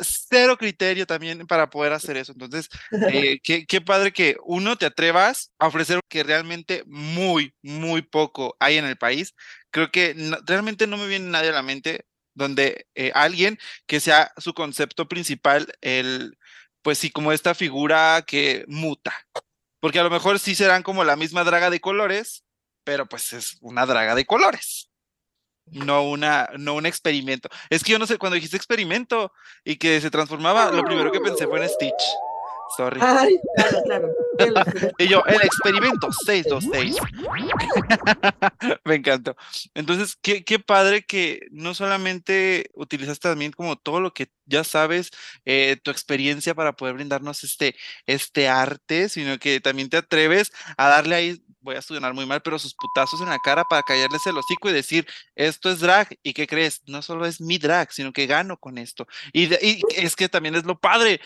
[0.00, 2.32] cero criterio también para poder hacer eso.
[2.32, 2.68] Entonces,
[3.10, 8.56] eh, qué, qué padre que uno te atrevas a ofrecer que realmente muy, muy poco
[8.60, 9.34] hay en el país.
[9.70, 13.98] Creo que no- realmente no me viene nadie a la mente donde eh, alguien que
[13.98, 16.37] sea su concepto principal, el,
[16.88, 19.12] pues sí, como esta figura que muta.
[19.78, 22.46] Porque a lo mejor sí serán como la misma draga de colores,
[22.82, 24.88] pero pues es una draga de colores.
[25.66, 27.50] No una, no un experimento.
[27.68, 31.20] Es que yo no sé, cuando dijiste experimento y que se transformaba, lo primero que
[31.20, 32.02] pensé fue en Stitch.
[32.76, 33.00] Sorry.
[33.02, 34.08] Ay, claro, claro.
[34.38, 34.54] El.
[34.98, 36.96] Y yo, el experimento 626.
[38.84, 39.36] Me encantó.
[39.74, 45.10] Entonces, qué, qué padre que no solamente utilizaste también como todo lo que ya sabes,
[45.44, 47.76] eh, tu experiencia para poder brindarnos este,
[48.06, 52.40] este arte, sino que también te atreves a darle ahí, voy a sonar muy mal,
[52.42, 56.16] pero sus putazos en la cara para callarles el hocico y decir, esto es drag.
[56.22, 56.82] ¿Y qué crees?
[56.86, 59.06] No solo es mi drag, sino que gano con esto.
[59.32, 61.20] Y, y es que también es lo padre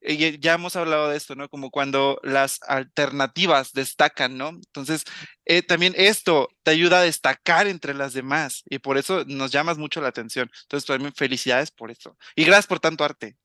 [0.00, 1.48] ya- ya hemos hablado de esto, ¿no?
[1.48, 4.50] Como cuando las alternativas destacan, ¿no?
[4.50, 5.04] Entonces,
[5.44, 9.78] eh, también esto te ayuda a destacar entre las demás y por eso nos llamas
[9.78, 10.50] mucho la atención.
[10.64, 12.16] Entonces, también felicidades por eso.
[12.36, 13.36] Y gracias por tanto arte.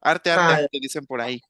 [0.00, 0.66] Arte, arte, Ay.
[0.70, 1.40] te dicen por ahí.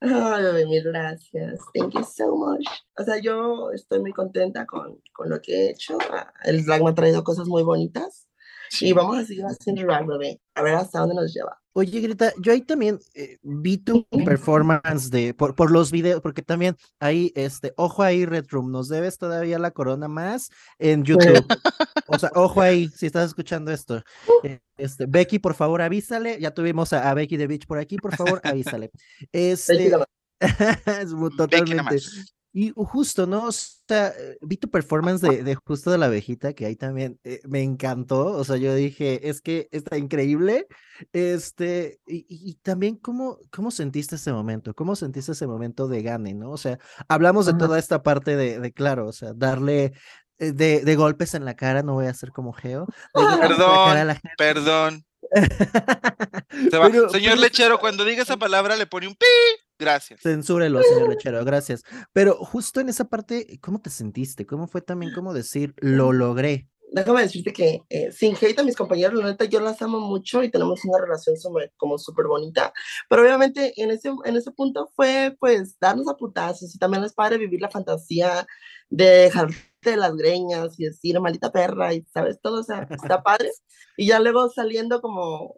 [0.00, 1.60] Ay, mil gracias.
[1.72, 2.66] Thank you so much.
[2.98, 5.96] O sea, yo estoy muy contenta con, con lo que he hecho.
[6.10, 8.26] Ah, El drag me ha traído cosas muy bonitas.
[8.80, 10.40] Y vamos a seguir haciendo drag, bebé.
[10.54, 11.58] A ver hasta dónde nos lleva.
[11.76, 16.40] Oye, Grita, yo ahí también eh, vi tu performance de por, por los videos, porque
[16.40, 21.44] también ahí, este, ojo ahí, Red Room, nos debes todavía la corona más en YouTube.
[22.06, 24.02] O sea, ojo ahí, si estás escuchando esto.
[24.42, 26.38] Eh, Este, Becky, por favor, avísale.
[26.38, 28.90] Ya tuvimos a, a Becky de Beach por aquí, por favor, avísale.
[29.32, 29.90] Este,
[30.40, 31.96] Becky totalmente.
[32.56, 33.48] Y justo, ¿no?
[33.48, 37.18] O sea, eh, vi tu performance de, de justo de la abejita, que ahí también
[37.24, 38.26] eh, me encantó.
[38.26, 40.68] O sea, yo dije, es que está increíble.
[41.12, 46.32] Este, y, y- también cómo, cómo sentiste ese momento, cómo sentiste ese momento de gane,
[46.34, 46.52] ¿no?
[46.52, 49.92] O sea, hablamos de toda esta parte de, de claro, o sea, darle
[50.38, 52.86] eh, de, de golpes en la cara, no voy a ser como Geo.
[54.38, 55.04] Perdón.
[56.70, 56.88] Se va.
[56.90, 59.26] Pero- Señor pero- Lechero, cuando diga esa palabra le pone un pi.
[59.78, 60.20] Gracias.
[60.20, 61.82] Censúrelo, señor Lechero, gracias.
[62.12, 64.46] Pero justo en esa parte, ¿cómo te sentiste?
[64.46, 66.68] ¿Cómo fue también como decir, lo logré?
[66.92, 70.44] Déjame decirte que eh, sin hate a mis compañeros, la neta, yo las amo mucho
[70.44, 72.72] y tenemos una relación sobre- como súper bonita.
[73.08, 77.12] Pero obviamente en ese, en ese punto fue pues darnos a putazos y también es
[77.12, 78.46] padre vivir la fantasía
[78.90, 83.50] de dejarte las greñas y decir maldita perra y sabes todo, o sea, está padre.
[83.96, 85.56] Y ya luego saliendo como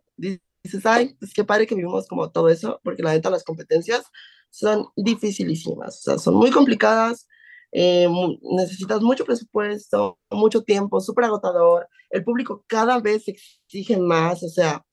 [0.67, 4.05] dices, ay, pues qué padre que vivimos como todo eso, porque la neta las competencias
[4.51, 7.27] son dificilísimas, o sea, son muy complicadas
[7.73, 8.09] eh,
[8.43, 11.89] necesitas mucho presupuesto, mucho tiempo, súper agotador.
[12.11, 14.85] El público cada vez exige más, o sea,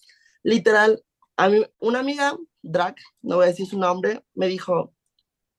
[0.44, 1.02] literal,
[1.38, 4.94] a mí, una amiga, drag, no voy a decir su nombre, me dijo,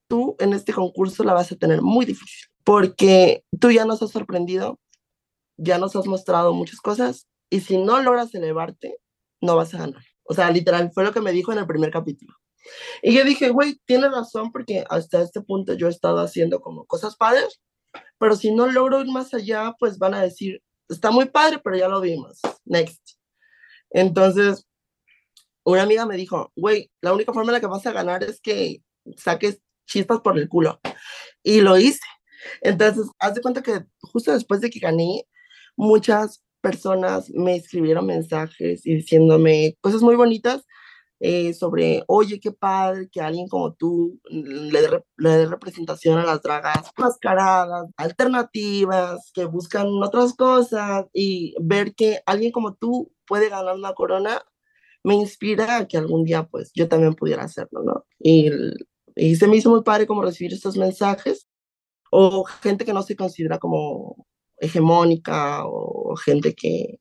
[0.08, 4.10] tú en este concurso la vas a tener muy difícil, porque tú ya nos has
[4.10, 4.78] sorprendido,
[5.56, 8.98] ya nos has mostrado muchas cosas, y si no logras elevarte,
[9.44, 10.02] no vas a ganar.
[10.24, 12.34] O sea, literal, fue lo que me dijo en el primer capítulo.
[13.02, 16.86] Y yo dije, güey, tienes razón porque hasta este punto yo he estado haciendo como
[16.86, 17.60] cosas padres,
[18.18, 21.76] pero si no logro ir más allá, pues van a decir, está muy padre, pero
[21.76, 22.40] ya lo vimos.
[22.64, 23.18] Next.
[23.90, 24.66] Entonces,
[25.64, 28.40] una amiga me dijo, güey, la única forma en la que vas a ganar es
[28.40, 28.82] que
[29.16, 30.80] saques chispas por el culo.
[31.42, 32.00] Y lo hice.
[32.62, 35.26] Entonces, haz de cuenta que justo después de que gané,
[35.76, 40.64] muchas personas me escribieron mensajes y diciéndome cosas muy bonitas
[41.20, 44.80] eh, sobre, oye, qué padre que alguien como tú le
[45.16, 52.20] le dé representación a las dragas mascaradas, alternativas, que buscan otras cosas y ver que
[52.26, 54.42] alguien como tú puede ganar una corona,
[55.04, 58.06] me inspira a que algún día pues yo también pudiera hacerlo, ¿no?
[58.18, 58.50] Y,
[59.16, 61.46] y se me hizo muy padre como recibir estos mensajes
[62.10, 64.26] o gente que no se considera como
[64.64, 66.98] hegemónica o gente que,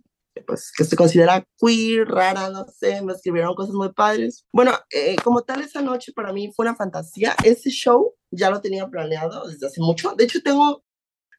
[0.47, 4.45] pues, que se considera queer, rara, no sé, me escribieron cosas muy padres.
[4.53, 7.35] Bueno, eh, como tal, esa noche para mí fue una fantasía.
[7.43, 10.15] Ese show ya lo tenía planeado desde hace mucho.
[10.15, 10.83] De hecho, tengo,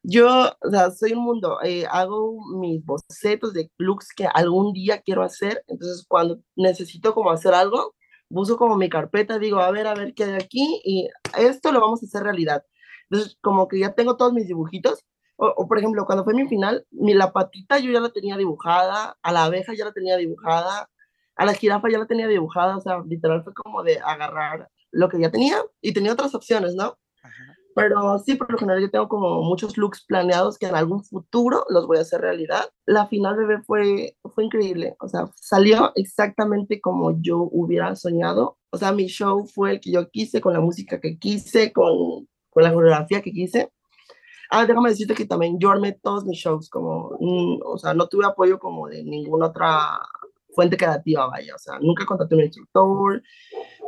[0.03, 0.29] yo,
[0.61, 5.23] o sea, soy un mundo, eh, hago mis bocetos de looks que algún día quiero
[5.23, 5.65] hacer.
[5.69, 7.95] Entonces, cuando necesito como hacer algo,
[8.31, 11.09] busco como mi carpeta, digo, a ver, a ver qué hay aquí y
[11.39, 12.65] esto lo vamos a hacer realidad.
[13.11, 15.01] Entonces, como que ya tengo todos mis dibujitos.
[15.37, 18.37] O, o, por ejemplo, cuando fue mi final, mi, la patita yo ya la tenía
[18.37, 20.89] dibujada, a la abeja ya la tenía dibujada,
[21.37, 25.09] a la jirafa ya la tenía dibujada, o sea, literal fue como de agarrar lo
[25.09, 26.97] que ya tenía y tenía otras opciones, ¿no?
[27.23, 27.57] Ajá.
[27.75, 31.67] Pero sí, por lo general yo tengo como muchos looks planeados que en algún futuro
[31.69, 32.71] los voy a hacer realidad.
[32.87, 38.59] La final bebé fue, fue increíble, o sea, salió exactamente como yo hubiera soñado.
[38.71, 42.29] O sea, mi show fue el que yo quise, con la música que quise, con,
[42.51, 43.71] con la coreografía que quise.
[44.57, 48.07] Ah, déjame decirte que también yo armé todos mis shows, como, mm, o sea, no
[48.07, 50.01] tuve apoyo como de ninguna otra
[50.55, 53.21] fuente creativa, vaya, o sea, nunca contraté un instructor,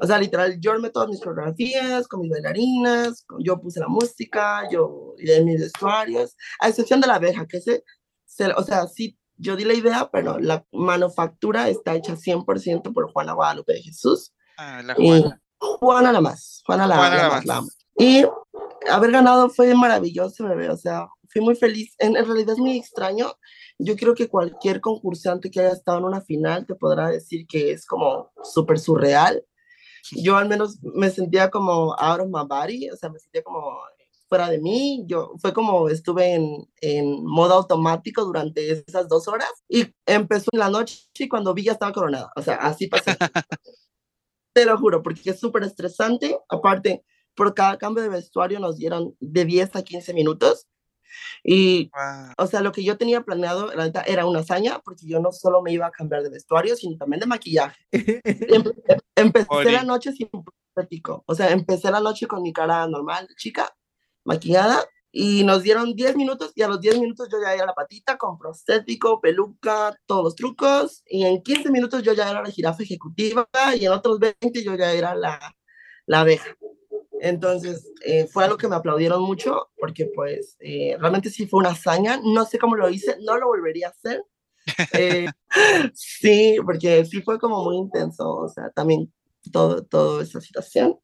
[0.01, 4.69] o sea, literal, yo armé todas mis coreografías con mis bailarinas, yo puse la música,
[4.69, 7.85] yo ideé mis vestuarios, a excepción de la abeja, que se,
[8.25, 13.13] se, o sea, sí, yo di la idea, pero la manufactura está hecha 100% por
[13.13, 14.35] Juana Guadalupe de Jesús.
[14.57, 15.41] Ah, la Juana.
[15.59, 17.63] Juana la más, Juana la, Juana la la más, la más.
[17.63, 17.69] amo.
[17.99, 18.25] Y
[18.91, 21.95] haber ganado fue maravilloso, bebé, o sea, fui muy feliz.
[21.99, 23.35] En, en realidad es muy extraño.
[23.79, 27.73] Yo creo que cualquier concursante que haya estado en una final te podrá decir que
[27.73, 29.45] es como súper surreal.
[30.13, 33.77] Yo al menos me sentía como out of my body, o sea, me sentía como
[34.29, 35.05] fuera de mí.
[35.07, 40.61] Yo fue como estuve en, en modo automático durante esas dos horas y empezó en
[40.61, 42.31] la noche y cuando vi ya estaba coronada.
[42.37, 43.11] O sea, así pasó.
[44.53, 46.39] Te lo juro, porque es súper estresante.
[46.49, 47.05] Aparte,
[47.37, 50.67] por cada cambio de vestuario nos dieron de 10 a 15 minutos.
[51.45, 52.33] Y, Guau.
[52.39, 55.63] o sea, lo que yo tenía planeado, la era una hazaña, porque yo no solo
[55.63, 57.87] me iba a cambiar de vestuario, sino también de maquillaje.
[57.93, 61.23] Em- em- empecé la noche sin prostético.
[61.27, 63.75] O sea, empecé la noche con mi cara normal, chica,
[64.25, 67.75] maquillada, y nos dieron 10 minutos, y a los 10 minutos yo ya era la
[67.75, 72.51] patita con prostético, peluca, todos los trucos, y en 15 minutos yo ya era la
[72.51, 75.57] jirafa ejecutiva, y en otros 20 yo ya era la,
[76.05, 76.55] la abeja.
[77.21, 81.71] Entonces, eh, fue algo que me aplaudieron mucho, porque pues eh, realmente sí fue una
[81.71, 84.25] hazaña, no sé cómo lo hice, no lo volvería a hacer.
[84.93, 85.29] Eh,
[85.95, 89.13] sí, porque sí fue como muy intenso, o sea, también
[89.53, 90.99] todo, toda esa situación.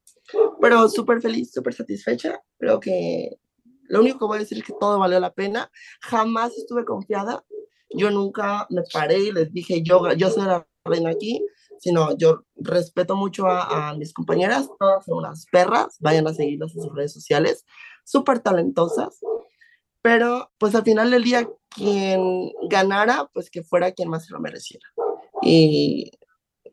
[0.61, 2.41] Pero súper feliz, súper satisfecha.
[2.59, 3.39] Creo que
[3.85, 5.71] lo único que voy a decir es que todo valió la pena.
[6.01, 7.45] Jamás estuve confiada.
[7.91, 11.45] Yo nunca me paré y les dije, yo, yo soy la reina aquí,
[11.83, 16.83] sino yo respeto mucho a, mis compañeras, todas son unas perras, vayan a seguirlas en
[16.83, 17.67] sus redes sociales,
[18.05, 19.19] súper talentosas.
[20.01, 24.39] Pero pues al final del día, quien ganara, pues que fuera quien más se lo
[24.39, 24.87] mereciera.
[25.43, 26.13] Y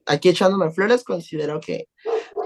[0.06, 1.88] aquí echándome flores, considero que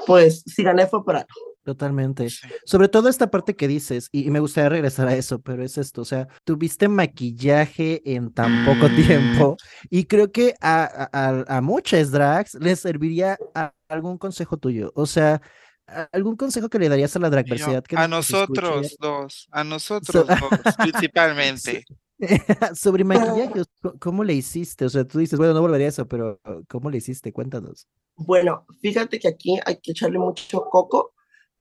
[0.07, 1.52] pues si gané fue por algo.
[1.63, 2.29] Totalmente.
[2.29, 2.47] Sí.
[2.65, 5.77] Sobre todo esta parte que dices, y, y me gustaría regresar a eso, pero es
[5.77, 9.55] esto, o sea, tuviste maquillaje en tan poco tiempo
[9.89, 15.05] y creo que a, a- a- muchas drags les serviría a- algún consejo tuyo, o
[15.05, 15.41] sea,
[15.87, 19.63] a- algún consejo que le darías a la dragversidad que a escuche nosotros dos, a
[19.63, 20.35] nosotros dos,
[20.77, 21.85] principalmente.
[22.75, 23.63] sobre maquillaje,
[23.99, 24.85] ¿cómo le hiciste?
[24.85, 27.33] O sea, tú dices, bueno, no volvería a eso, pero ¿cómo le hiciste?
[27.33, 27.87] Cuéntanos.
[28.15, 31.13] Bueno, fíjate que aquí hay que echarle mucho coco,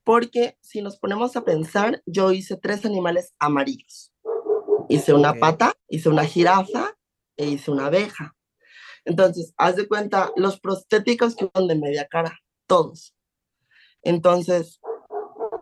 [0.05, 4.13] porque si nos ponemos a pensar, yo hice tres animales amarillos.
[4.89, 6.97] Hice una pata, hice una jirafa
[7.37, 8.35] e hice una abeja.
[9.05, 13.15] Entonces, haz de cuenta, los prostéticos que van de media cara, todos.
[14.03, 14.81] Entonces,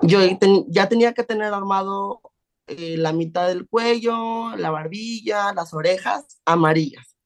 [0.03, 2.21] yo ten- ya tenía que tener armado
[2.67, 7.17] eh, la mitad del cuello, la barbilla, las orejas amarillas.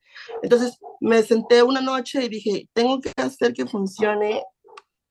[0.43, 4.43] Entonces, me senté una noche y dije, tengo que hacer que funcione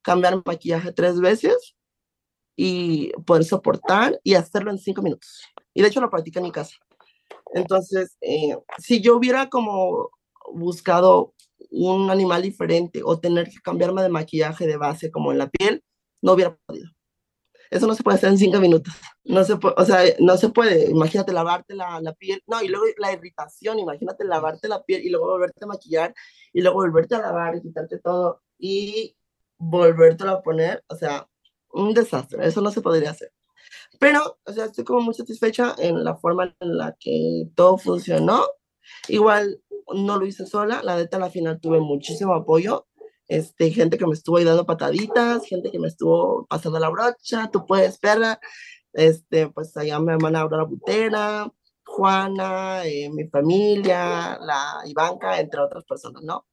[0.01, 1.75] cambiar maquillaje tres veces
[2.55, 5.43] y poder soportar y hacerlo en cinco minutos.
[5.73, 6.75] Y de hecho lo practiqué en mi casa.
[7.53, 10.09] Entonces, eh, si yo hubiera como
[10.53, 11.33] buscado
[11.71, 15.83] un animal diferente o tener que cambiarme de maquillaje de base como en la piel,
[16.21, 16.89] no hubiera podido.
[17.71, 18.93] Eso no se puede hacer en cinco minutos.
[19.23, 20.91] No se puede, o sea, no se puede.
[20.91, 22.41] Imagínate lavarte la, la piel.
[22.45, 23.79] No, y luego la irritación.
[23.79, 26.13] Imagínate lavarte la piel y luego volverte a maquillar
[26.53, 29.15] y luego volverte a lavar y quitarte todo y
[29.57, 30.83] volverte a poner.
[30.87, 31.27] O sea,
[31.73, 32.47] un desastre.
[32.47, 33.31] Eso no se podría hacer.
[33.99, 38.45] Pero, o sea, estoy como muy satisfecha en la forma en la que todo funcionó.
[39.07, 39.61] Igual
[39.93, 40.81] no lo hice sola.
[40.83, 42.87] La neta, la final tuve muchísimo apoyo
[43.27, 47.49] este, gente que me estuvo ahí dando pataditas, gente que me estuvo pasando la brocha,
[47.51, 48.39] tú puedes, perra,
[48.93, 51.51] este, pues allá mi hermana Aurora Butera,
[51.85, 56.45] Juana, eh, mi familia, la Ivanka, entre otras personas, ¿no?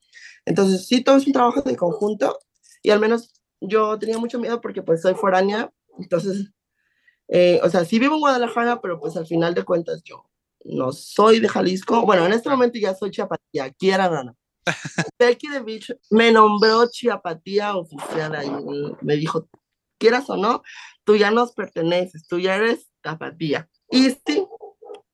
[0.44, 2.38] Entonces, sí, todo es un trabajo de conjunto
[2.82, 6.50] y al menos yo tenía mucho miedo porque pues soy foránea, entonces,
[7.28, 10.24] eh, o sea, sí vivo en Guadalajara, pero pues al final de cuentas yo
[10.64, 14.36] no soy de Jalisco, bueno, en este momento ya soy chiapatía, quiera o no.
[15.18, 18.50] Becky the Beach me nombró chiapatía oficial ahí,
[19.00, 19.48] me dijo,
[19.98, 20.62] quieras o no,
[21.04, 23.68] tú ya nos perteneces, tú ya eres tapatía.
[23.90, 24.46] Y sí,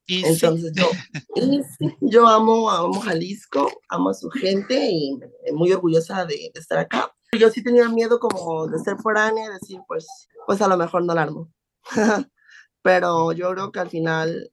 [0.08, 0.88] Y sí, entonces yo,
[1.36, 6.50] y sí, yo amo, amo Jalisco, amo a su gente y me- muy orgullosa de,
[6.52, 7.12] de estar acá.
[7.38, 10.06] Yo sí tenía miedo como de ser foránea, decir, pues,
[10.46, 11.52] pues a lo mejor no la armo.
[12.82, 14.52] pero yo creo que al final,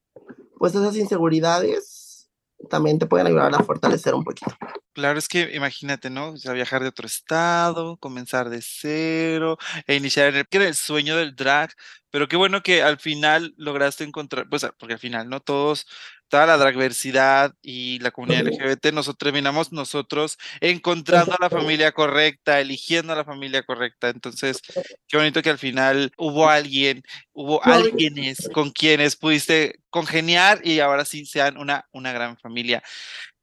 [0.57, 2.29] pues esas inseguridades
[2.69, 4.55] también te pueden ayudar a fortalecer un poquito.
[4.93, 6.29] Claro, es que imagínate, ¿no?
[6.29, 9.57] O sea, viajar de otro estado, comenzar de cero,
[9.87, 11.73] e iniciar el, el sueño del drag,
[12.11, 15.39] pero qué bueno que al final lograste encontrar, pues, porque al final, ¿no?
[15.39, 15.87] Todos,
[16.33, 22.59] toda la dragversidad y la comunidad LGBT, nosotros terminamos nosotros encontrando a la familia correcta,
[22.59, 24.09] eligiendo a la familia correcta.
[24.09, 24.59] Entonces,
[25.07, 27.03] qué bonito que al final hubo alguien,
[27.33, 32.81] hubo alguienes con quienes pudiste congeniar y ahora sí sean una, una gran familia.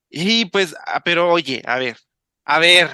[0.09, 1.97] Y pues, ah, pero oye, a ver,
[2.45, 2.91] a ver,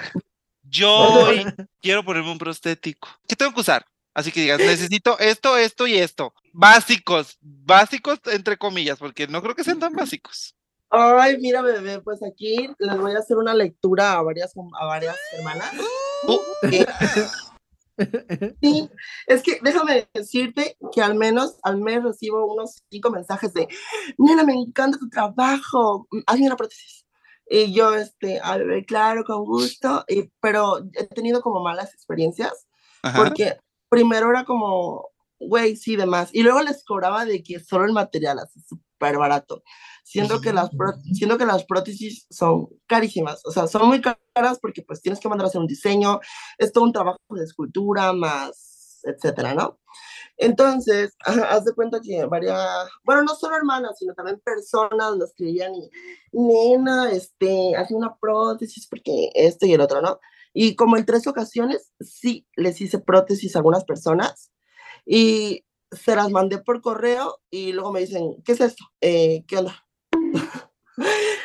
[0.62, 1.42] yo hoy
[1.80, 3.08] quiero ponerme un prostético.
[3.26, 3.86] ¿Qué tengo que usar?
[4.12, 6.34] Así que digas, necesito esto, esto y esto.
[6.58, 10.56] Básicos, básicos entre comillas, porque no creo que sean tan básicos.
[10.88, 15.16] Ay, mira, bebé, pues aquí les voy a hacer una lectura a varias, a varias
[15.36, 15.70] hermanas.
[16.26, 16.38] Uh.
[16.72, 16.86] Eh,
[18.60, 18.90] Sí,
[19.26, 23.68] es que déjame decirte que al menos al mes recibo unos cinco mensajes de,
[24.18, 27.06] nena, me encanta tu trabajo, hazme una prótesis.
[27.48, 32.66] Y yo, este, a ver, claro, con gusto, y, pero he tenido como malas experiencias,
[33.02, 33.16] Ajá.
[33.16, 33.56] porque
[33.88, 38.38] primero era como, güey, sí, demás, y luego les cobraba de que solo el material,
[38.38, 39.62] así súper barato,
[40.04, 44.58] siendo que, las pró- siendo que las prótesis son carísimas, o sea, son muy caras
[44.60, 46.20] porque pues tienes que mandar a hacer un diseño,
[46.58, 49.78] es todo un trabajo de escultura, más, etcétera, ¿no?
[50.36, 55.74] Entonces, haz de cuenta que varias, bueno, no solo hermanas, sino también personas nos escribían
[55.74, 55.90] y,
[56.32, 60.20] nena, este, hace una prótesis porque este y el otro, ¿no?
[60.52, 64.50] Y como en tres ocasiones, sí les hice prótesis a algunas personas
[65.06, 68.84] y se las mandé por correo y luego me dicen, ¿qué es esto?
[69.00, 69.86] Eh, ¿Qué onda?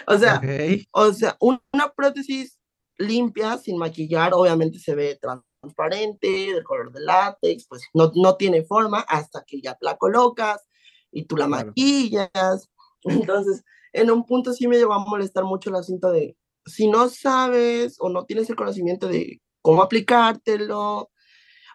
[0.07, 0.87] o sea, Ok.
[0.91, 2.57] o sea, un- una prótesis
[2.97, 8.63] limpia, sin maquillar, obviamente se ve transparente, del color del látex, pues no, no tiene
[8.63, 10.67] forma hasta que ya la colocas
[11.11, 11.67] y tú la Claro.
[11.67, 12.69] maquillas.
[13.37, 16.35] Entonces, en un punto sí me llegó a molestar mucho el asunto de
[16.65, 21.09] si no sabes o no tienes el conocimiento de cómo aplicártelo,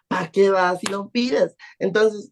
[0.07, 1.55] ¿para qué vas y lo pides?
[1.79, 2.31] Entonces,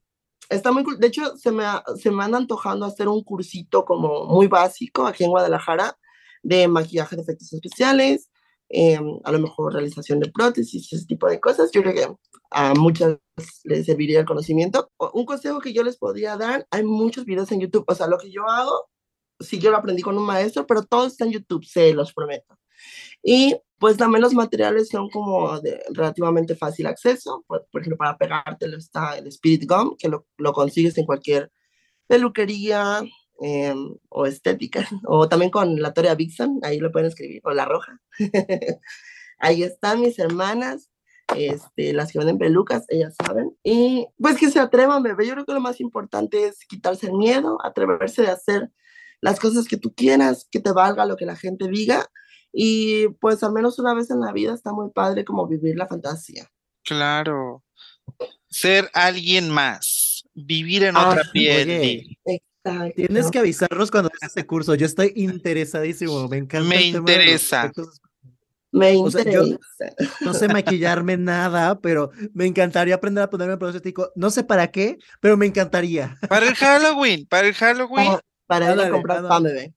[0.49, 0.99] está muy cool.
[0.99, 1.63] De hecho, se me,
[1.97, 5.97] se me anda antojando hacer un cursito como muy básico aquí en Guadalajara
[6.43, 8.29] de maquillaje de efectos especiales,
[8.69, 11.71] eh, a lo mejor realización de prótesis, ese tipo de cosas.
[11.71, 12.15] Yo creo que
[12.51, 13.17] a muchas
[13.63, 14.91] les serviría el conocimiento.
[15.13, 17.85] Un consejo que yo les podría dar, hay muchos videos en YouTube.
[17.87, 18.89] O sea, lo que yo hago,
[19.39, 22.57] sí, yo lo aprendí con un maestro, pero todo está en YouTube, se los prometo.
[23.23, 27.43] Y pues también los materiales son como de relativamente fácil acceso.
[27.47, 31.51] Por, por ejemplo, para pegártelo está el Spirit Gum, que lo, lo consigues en cualquier
[32.07, 33.03] peluquería
[33.41, 34.87] em, o estética.
[35.07, 37.99] O también con la Toria Vixen, ahí lo pueden escribir, o la roja.
[39.39, 40.89] ahí están mis hermanas,
[41.35, 43.55] este, las que venden pelucas, ellas saben.
[43.63, 45.27] Y pues que se atrevan, bebé.
[45.27, 48.71] Yo creo que lo más importante es quitarse el miedo, atreverse de hacer
[49.21, 52.07] las cosas que tú quieras, que te valga lo que la gente diga.
[52.57, 55.87] Y pues al menos una vez en la vida está muy padre como vivir la
[55.87, 56.49] fantasía.
[56.85, 57.63] Claro.
[58.47, 60.23] Ser alguien más.
[60.33, 61.69] Vivir en Ah, otra piel.
[61.69, 62.93] oye, Exacto.
[62.95, 64.73] Tienes que avisarnos cuando hagas este curso.
[64.73, 66.27] Yo estoy interesadísimo.
[66.29, 66.67] Me encanta.
[66.69, 67.71] Me el tema interesa.
[68.71, 69.95] Me O sea, yo- interesa.
[70.21, 74.11] No sé maquillarme nada, pero me encantaría aprender a ponerme prostético.
[74.15, 76.17] No sé para qué, pero me encantaría.
[76.29, 78.05] Para el Halloween, para el Halloween.
[78.07, 79.73] Para, para ir a comprar pan, bebé.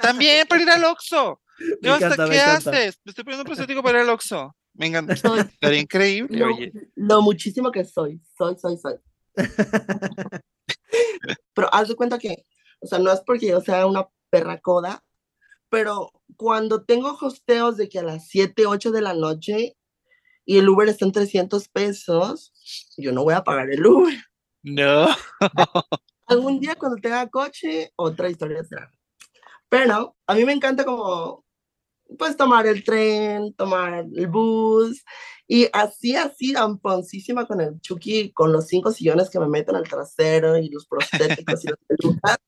[0.00, 1.40] también para ir al Oxxo.
[1.80, 2.70] Me encanta, me ¿qué encanta.
[2.70, 3.00] haces?
[3.04, 4.54] Me estoy poniendo un prostético para al Oxxo.
[4.74, 5.14] Me encanta.
[5.16, 6.72] Soy Estaría increíble, lo, oye.
[6.94, 8.20] lo muchísimo que soy.
[8.36, 8.94] Soy, soy, soy.
[11.54, 12.44] Pero haz de cuenta que,
[12.80, 15.02] o sea, no es porque yo sea una perra coda,
[15.68, 19.76] pero cuando tengo hosteos de que a las 7, 8 de la noche
[20.44, 22.52] y el Uber está en 300 pesos,
[22.96, 24.14] yo no voy a pagar el Uber.
[24.62, 25.06] No.
[26.26, 28.90] Algún día cuando tenga coche, otra historia será.
[29.72, 31.46] Pero a mí me encanta como,
[32.18, 35.02] pues, tomar el tren, tomar el bus,
[35.48, 39.88] y así, así, amponcísima con el Chucky, con los cinco sillones que me meten al
[39.88, 42.38] trasero y los prostéticos y las pelucas.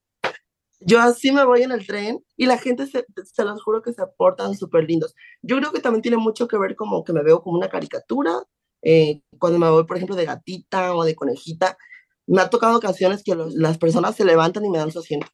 [0.81, 3.93] Yo así me voy en el tren y la gente se, se los juro que
[3.95, 5.15] se portan súper lindos.
[5.43, 8.43] Yo creo que también tiene mucho que ver como que me veo como una caricatura.
[8.87, 11.79] eh, cuando me voy, por ejemplo, de gatita o de conejita,
[12.27, 15.27] me ha tocado ocasiones que los- las personas se levantan y me dan su asiento.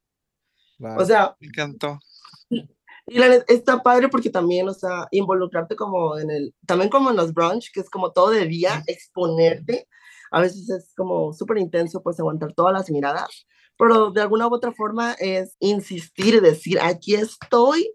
[0.81, 1.99] O sea, Me encantó.
[2.49, 7.17] y la está padre porque también, o sea, involucrarte como en el, también como en
[7.17, 9.89] los brunch, que es como todo de día, exponerte.
[10.31, 14.55] A veces es como súper intenso, pues aguantar todas las miradas, pero de alguna u
[14.55, 17.93] otra forma es insistir y decir, aquí estoy,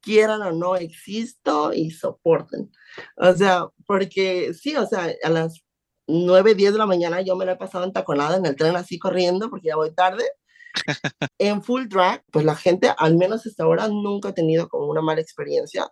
[0.00, 2.70] quieran o no, existo y soporten.
[3.16, 5.62] O sea, porque sí, o sea, a las
[6.06, 8.76] 9, 10 de la mañana yo me la he pasado en taconada en el tren
[8.76, 10.24] así corriendo porque ya voy tarde.
[11.38, 15.02] En full drag, pues la gente, al menos hasta ahora, nunca ha tenido como una
[15.02, 15.88] mala experiencia.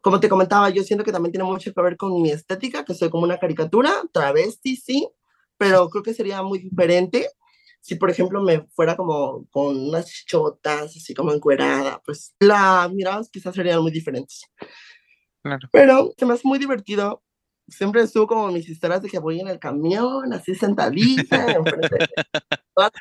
[0.00, 2.94] Como te comentaba, yo siento que también tiene mucho que ver con mi estética, que
[2.94, 5.08] soy como una caricatura, travesti, sí,
[5.56, 7.28] pero creo que sería muy diferente
[7.80, 13.28] si, por ejemplo, me fuera como con unas chotas, así como encuerada, pues las miradas
[13.28, 14.42] quizás serían muy diferentes.
[15.42, 15.68] Claro.
[15.72, 17.22] Pero se me hace muy divertido.
[17.68, 22.08] Siempre estuvo como mis historias de que voy en el camión, así sentadita, enfrente de
[22.74, 22.92] todas-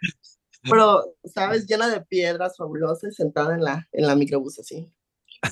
[0.69, 1.65] pero, ¿sabes?
[1.67, 4.89] Llena de piedras fabulosas, sentada en la, en la microbús, así.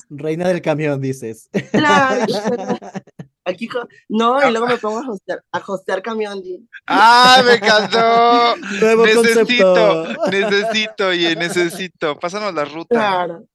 [0.10, 1.50] Reina del camión, dices.
[1.72, 2.26] Claro,
[3.46, 3.68] Aquí,
[4.08, 6.44] no, y luego me pongo a hostear, a hostear camión.
[6.86, 8.56] ¡Ah, me encantó!
[8.80, 10.30] Nuevo necesito, concepto.
[10.30, 12.20] necesito, oye, necesito.
[12.20, 12.96] Pásanos la ruta.
[12.96, 13.46] Claro.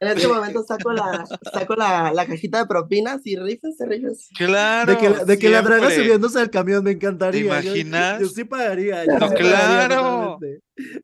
[0.00, 4.28] En este momento saco la, saco la, la cajita de propinas y rífense, rífense.
[4.36, 4.92] Claro.
[4.92, 7.40] De que, de que la draga subiéndose al camión me encantaría.
[7.60, 8.20] Yo- imaginas?
[8.20, 9.04] Yo, sí pagaría.
[9.06, 10.38] yo No, sí claro.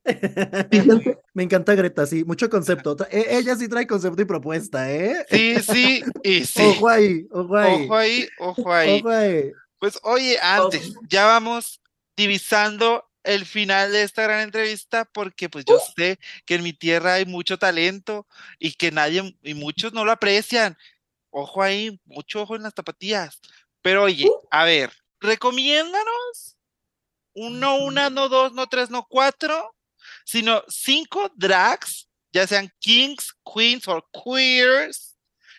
[1.35, 2.97] Me encanta Greta, sí, mucho concepto.
[3.11, 5.27] E- Ella sí trae concepto y propuesta, ¿eh?
[5.29, 6.63] Sí, sí, y sí.
[6.63, 7.83] Ojo ahí, ojo ahí.
[7.85, 8.99] Ojo ahí, ojo ahí.
[9.01, 9.53] Ojo ahí.
[9.81, 11.01] Pues oye, antes, Ojo.
[11.09, 11.81] ya vamos
[12.17, 17.15] divisando el final de esta gran entrevista porque pues yo sé que en mi tierra
[17.15, 18.27] hay mucho talento
[18.59, 20.77] y que nadie y muchos no lo aprecian.
[21.31, 23.41] Ojo ahí, mucho ojo en las tapatías.
[23.83, 26.57] Pero oye, a ver, recomiéndanos
[27.35, 29.75] un, no una, no dos, no tres, no cuatro,
[30.25, 35.17] sino cinco drags, ya sean kings, queens o queers,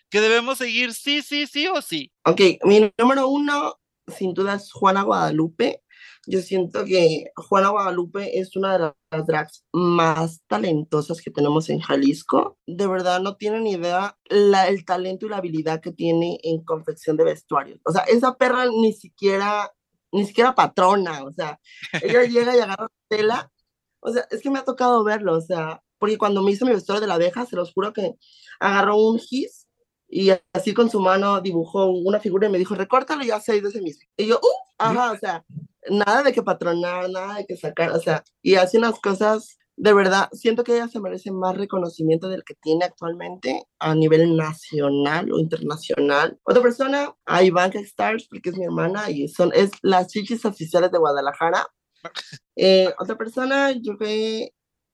[0.09, 2.11] que debemos seguir sí, sí, sí o sí.
[2.24, 5.84] Ok, mi número uno, sin duda, es Juana Guadalupe.
[6.28, 11.80] Yo siento que Juana Guadalupe es una de las drags más talentosas que tenemos en
[11.80, 12.57] Jalisco.
[12.65, 17.17] De verdad, no tienen idea la, el talento y la habilidad que tiene en confección
[17.17, 17.80] de vestuarios.
[17.86, 19.71] O sea, esa perra ni siquiera,
[20.11, 21.23] ni siquiera patrona.
[21.23, 21.59] O sea,
[22.01, 23.51] ella llega y agarra tela.
[23.99, 25.38] O sea, es que me ha tocado verlo.
[25.38, 28.15] O sea, porque cuando me hizo mi vestuario de la abeja, se los juro que
[28.59, 29.65] agarró un gis
[30.07, 33.67] y así con su mano dibujó una figura y me dijo, recórtalo y hace de
[33.67, 34.07] ese mismo.
[34.17, 35.45] Y yo, uh, ajá, o sea,
[35.89, 39.93] nada de que patronar, nada de que sacar, o sea, y hace unas cosas, de
[39.93, 45.31] verdad, siento que ella se merece más reconocimiento del que tiene actualmente a nivel nacional
[45.33, 46.39] o internacional.
[46.43, 50.91] Otra persona, a Ivanka Stars, porque es mi hermana y son, es las chichis oficiales
[50.91, 51.67] de Guadalajara.
[52.57, 54.47] Eh, otra persona, yo creo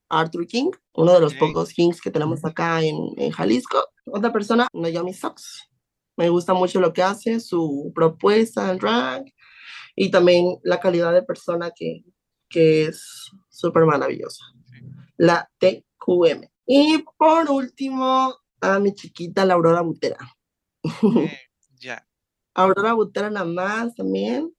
[0.09, 3.83] Arthur King, uno de los pocos Kings que tenemos acá en, en Jalisco.
[4.05, 5.69] Otra persona, Naomi Sox.
[6.17, 9.25] Me gusta mucho lo que hace, su propuesta en drag
[9.95, 12.03] y también la calidad de persona que,
[12.49, 14.43] que es súper maravillosa.
[15.17, 16.47] La TQM.
[16.65, 20.17] Y por último, a mi chiquita, la Aurora Butera.
[20.83, 21.37] Eh,
[21.79, 22.07] ya.
[22.53, 24.53] Aurora Butera nada más también.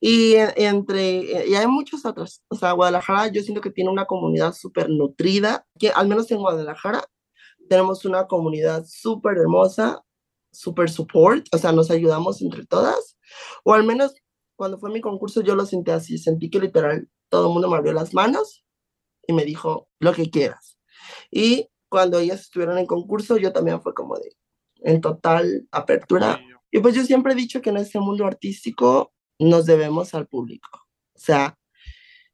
[0.00, 2.42] Y en- entre, y hay muchos otros.
[2.48, 6.38] O sea, Guadalajara yo siento que tiene una comunidad súper nutrida, que al menos en
[6.38, 7.04] Guadalajara
[7.68, 10.02] tenemos una comunidad súper hermosa,
[10.52, 13.16] súper support, o sea, nos ayudamos entre todas.
[13.64, 14.14] O al menos
[14.56, 17.76] cuando fue mi concurso yo lo sentí así, sentí que literal todo el mundo me
[17.76, 18.64] abrió las manos
[19.26, 20.78] y me dijo lo que quieras.
[21.30, 24.36] Y cuando ellas estuvieron en concurso, yo también fue como de,
[24.82, 26.40] en total apertura.
[26.70, 30.68] Y pues yo siempre he dicho que en este mundo artístico nos debemos al público.
[31.14, 31.56] O sea,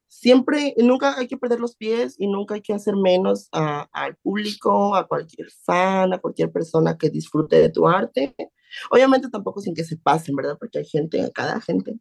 [0.09, 4.17] siempre, nunca hay que perder los pies y nunca hay que hacer menos a- al
[4.17, 8.35] público, a cualquier fan, a cualquier persona que disfrute de tu arte.
[8.91, 10.57] Obviamente tampoco sin que se pasen, ¿verdad?
[10.59, 11.99] Porque hay gente, cada gente.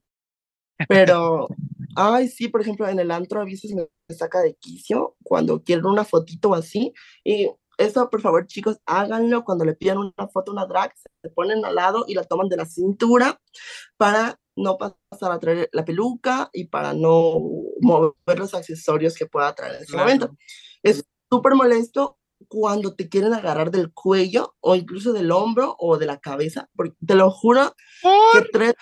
[0.87, 1.47] Pero,
[1.95, 5.89] ay, sí, por ejemplo, en el antro a veces me saca de quicio cuando quiero
[5.89, 6.93] una fotito así.
[7.23, 11.29] Y eso, por favor, chicos, háganlo cuando le pidan una foto a una drag, se
[11.31, 13.39] ponen al lado y la toman de la cintura
[13.97, 17.39] para no pasar a traer la peluca y para no
[17.81, 20.05] mover los accesorios que pueda traer en ese Claro.
[20.05, 20.37] momento.
[20.83, 22.18] Es súper molesto
[22.49, 26.95] cuando te quieren agarrar del cuello o incluso del hombro o de la cabeza, porque
[27.05, 27.75] te lo juro
[28.33, 28.73] que Por- tres,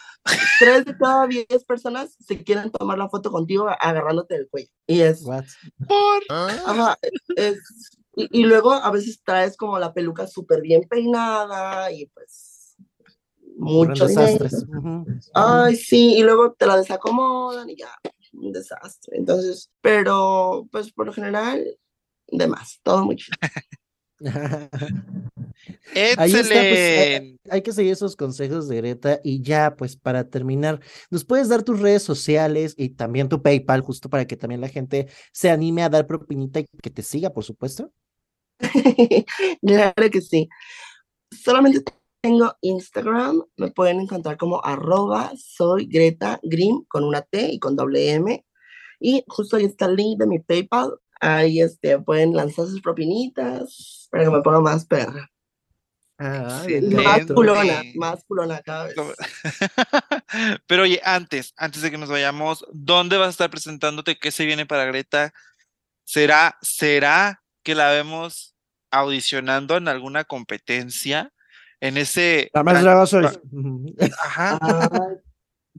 [0.58, 4.70] tres de cada diez personas se quieren tomar la foto contigo agarrándote del cuello.
[4.88, 5.44] Y es, What?
[5.86, 6.98] por- Ajá,
[7.36, 7.60] es,
[8.16, 12.78] y, y luego a veces traes como la peluca súper bien peinada y pues
[13.58, 14.66] mucho desastres.
[15.34, 17.92] Ay, sí, y luego te la desacomodan y ya,
[18.34, 19.18] un desastre.
[19.18, 21.66] Entonces, pero pues por lo general,
[22.30, 23.38] de más, todo muy chido.
[26.18, 27.40] Ahí está, pues, eh, Excelente.
[27.50, 31.64] hay que seguir esos consejos de Greta y ya, pues para terminar, ¿nos puedes dar
[31.64, 35.84] tus redes sociales y también tu PayPal, justo para que también la gente se anime
[35.84, 37.92] a dar propinita y que te siga, por supuesto?
[39.62, 40.50] Claro que sí.
[41.32, 41.84] Solamente
[42.22, 47.76] tengo Instagram, me pueden encontrar como arroba soy Greta Green con una T y con
[47.76, 48.44] doble M.
[49.00, 50.94] Y justo ahí está el link de mi PayPal.
[51.20, 55.30] Ahí este, pueden lanzar sus propinitas para que me ponga más perra.
[56.20, 56.66] Ah,
[57.04, 58.96] Más culona, más culona cada vez.
[60.68, 64.18] Pero oye, antes, antes de que nos vayamos, ¿dónde vas a estar presentándote?
[64.18, 65.32] ¿Qué se viene para Greta?
[66.06, 68.56] ¿Será, será que la vemos
[68.90, 71.34] audicionando en alguna competencia?
[71.80, 72.50] En ese.
[72.54, 73.28] La más brava soy.
[74.20, 74.58] Ajá.
[74.60, 75.18] Ay,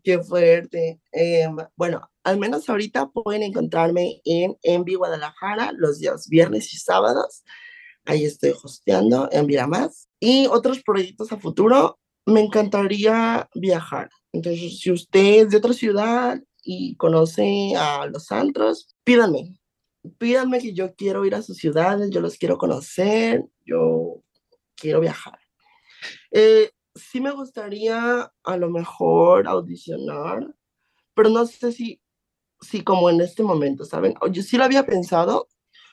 [0.03, 1.01] qué fuerte.
[1.12, 7.44] Em, bueno, al menos ahorita pueden encontrarme en Envi Guadalajara los días viernes y sábados.
[8.05, 10.09] Ahí estoy hosteando en Más.
[10.20, 14.11] Y otros proyectos a futuro, me encantaría viajar.
[14.32, 19.59] Entonces, si usted es de otra ciudad y conoce a los antros, pídanme.
[20.18, 24.22] Pídanme que yo quiero ir a sus ciudades, yo los quiero conocer, yo
[24.74, 25.38] quiero viajar.
[26.30, 30.55] Eh, sí me gustaría a lo mejor audicionar,
[31.14, 32.01] pero no sé si,
[32.61, 34.14] si como en este momento, ¿saben?
[34.30, 35.49] Yo sí lo había pensado,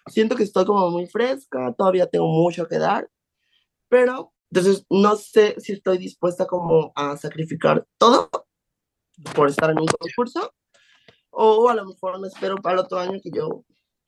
[0.08, 3.10] siento que estoy como muy fresca, todavía tengo mucho que dar,
[3.90, 8.30] pero entonces no sé si estoy dispuesta como a sacrificar todo
[9.34, 10.54] por estar en un concurso,
[11.30, 13.64] o a lo mejor me espero para el otro año que yo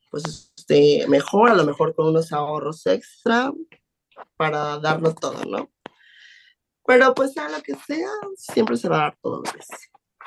[0.10, 3.52] pues esté mejor, a lo mejor con unos ahorros extra
[4.38, 5.70] para darlo todo, ¿no?
[6.88, 9.78] Pero pues sea lo que sea, siempre se va a dar todo lo que sea.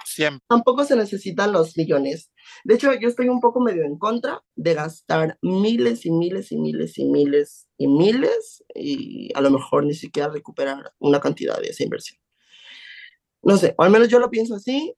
[0.05, 0.45] Siempre.
[0.47, 2.31] Tampoco se necesitan los millones.
[2.65, 6.59] De hecho, yo estoy un poco medio en contra de gastar miles y miles y
[6.59, 11.69] miles y miles y miles y a lo mejor ni siquiera recuperar una cantidad de
[11.69, 12.19] esa inversión.
[13.43, 14.95] No sé, o al menos yo lo pienso así.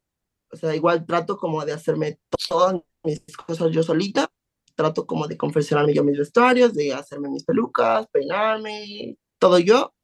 [0.51, 4.33] O sea, igual trato como de hacerme todas mis cosas yo solita.
[4.75, 9.95] Trato como de confeccionarme yo mis vestuarios, de hacerme mis pelucas, peinarme, todo yo.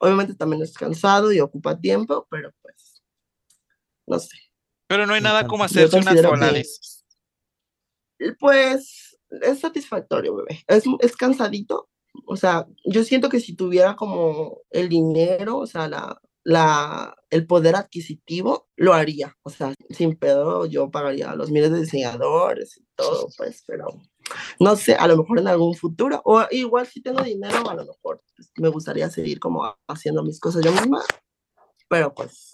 [0.00, 3.02] Obviamente también es cansado y ocupa tiempo, pero pues,
[4.06, 4.36] no sé.
[4.88, 8.32] Pero no hay nada como hacerse una considero sola, que-.
[8.38, 10.62] Pues es satisfactorio, bebé.
[10.66, 11.88] Es, es cansadito.
[12.26, 17.46] O sea, yo siento que si tuviera como el dinero, o sea, la, la, el
[17.46, 19.36] poder adquisitivo, lo haría.
[19.42, 23.86] O sea, sin pedo, yo pagaría los miles de diseñadores y todo, pues, pero
[24.60, 27.84] no sé, a lo mejor en algún futuro, o igual si tengo dinero, a lo
[27.84, 31.02] mejor pues, me gustaría seguir como haciendo mis cosas yo misma,
[31.88, 32.50] pero pues,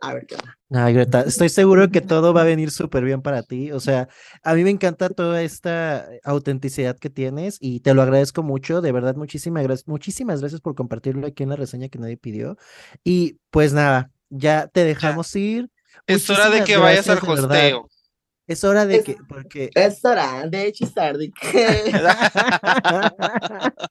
[0.00, 0.58] a ver qué onda.
[0.72, 3.70] Ay, Greta, estoy seguro que todo va a venir súper bien para ti.
[3.72, 4.08] O sea,
[4.42, 8.80] a mí me encanta toda esta autenticidad que tienes y te lo agradezco mucho.
[8.80, 12.56] De verdad, muchísimas gracias, muchísimas gracias por compartirlo aquí en la reseña que nadie pidió.
[13.04, 15.68] Y pues nada, ya te dejamos ir.
[16.06, 17.56] Es hora de que vayas al gracias, de verdad.
[17.56, 17.99] hosteo.
[18.46, 21.92] Es hora de Es- que, porque Es hora de hechizar, de que...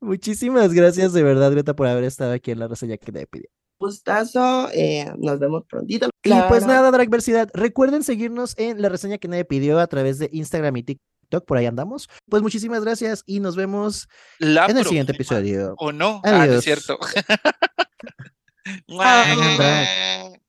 [0.00, 3.48] Muchísimas gracias de verdad, Greta, por haber estado aquí en la reseña que nadie pidió.
[3.78, 6.08] gustazo, eh, nos vemos prontito.
[6.22, 10.28] Y pues nada, Dragversidad, recuerden seguirnos en la reseña que nadie pidió a través de
[10.32, 12.08] Instagram y TikTok, por ahí andamos.
[12.28, 14.08] Pues muchísimas gracias y nos vemos
[14.38, 15.74] La en el siguiente episodio.
[15.78, 16.20] ¿O no?
[16.24, 16.64] Ah, no es Adiós.
[16.64, 16.98] cierto.
[18.88, 20.40] Hagan drag.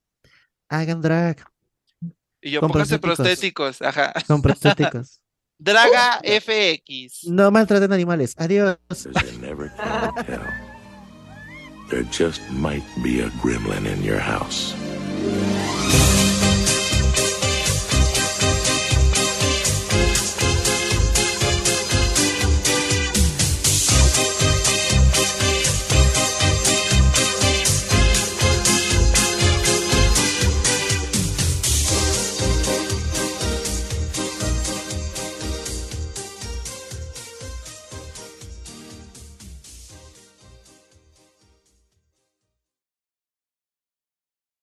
[0.70, 1.44] Hagan drag
[2.48, 3.78] Y yo, pónganse prostéticos.
[3.78, 3.82] prostéticos.
[3.82, 4.14] Ajá.
[4.26, 5.22] con prostéticos.
[5.60, 7.26] Draga FX.
[7.26, 8.36] No maltraten animales.
[8.38, 8.78] Adiós.
[11.90, 14.74] There just might be a gremlin in your house.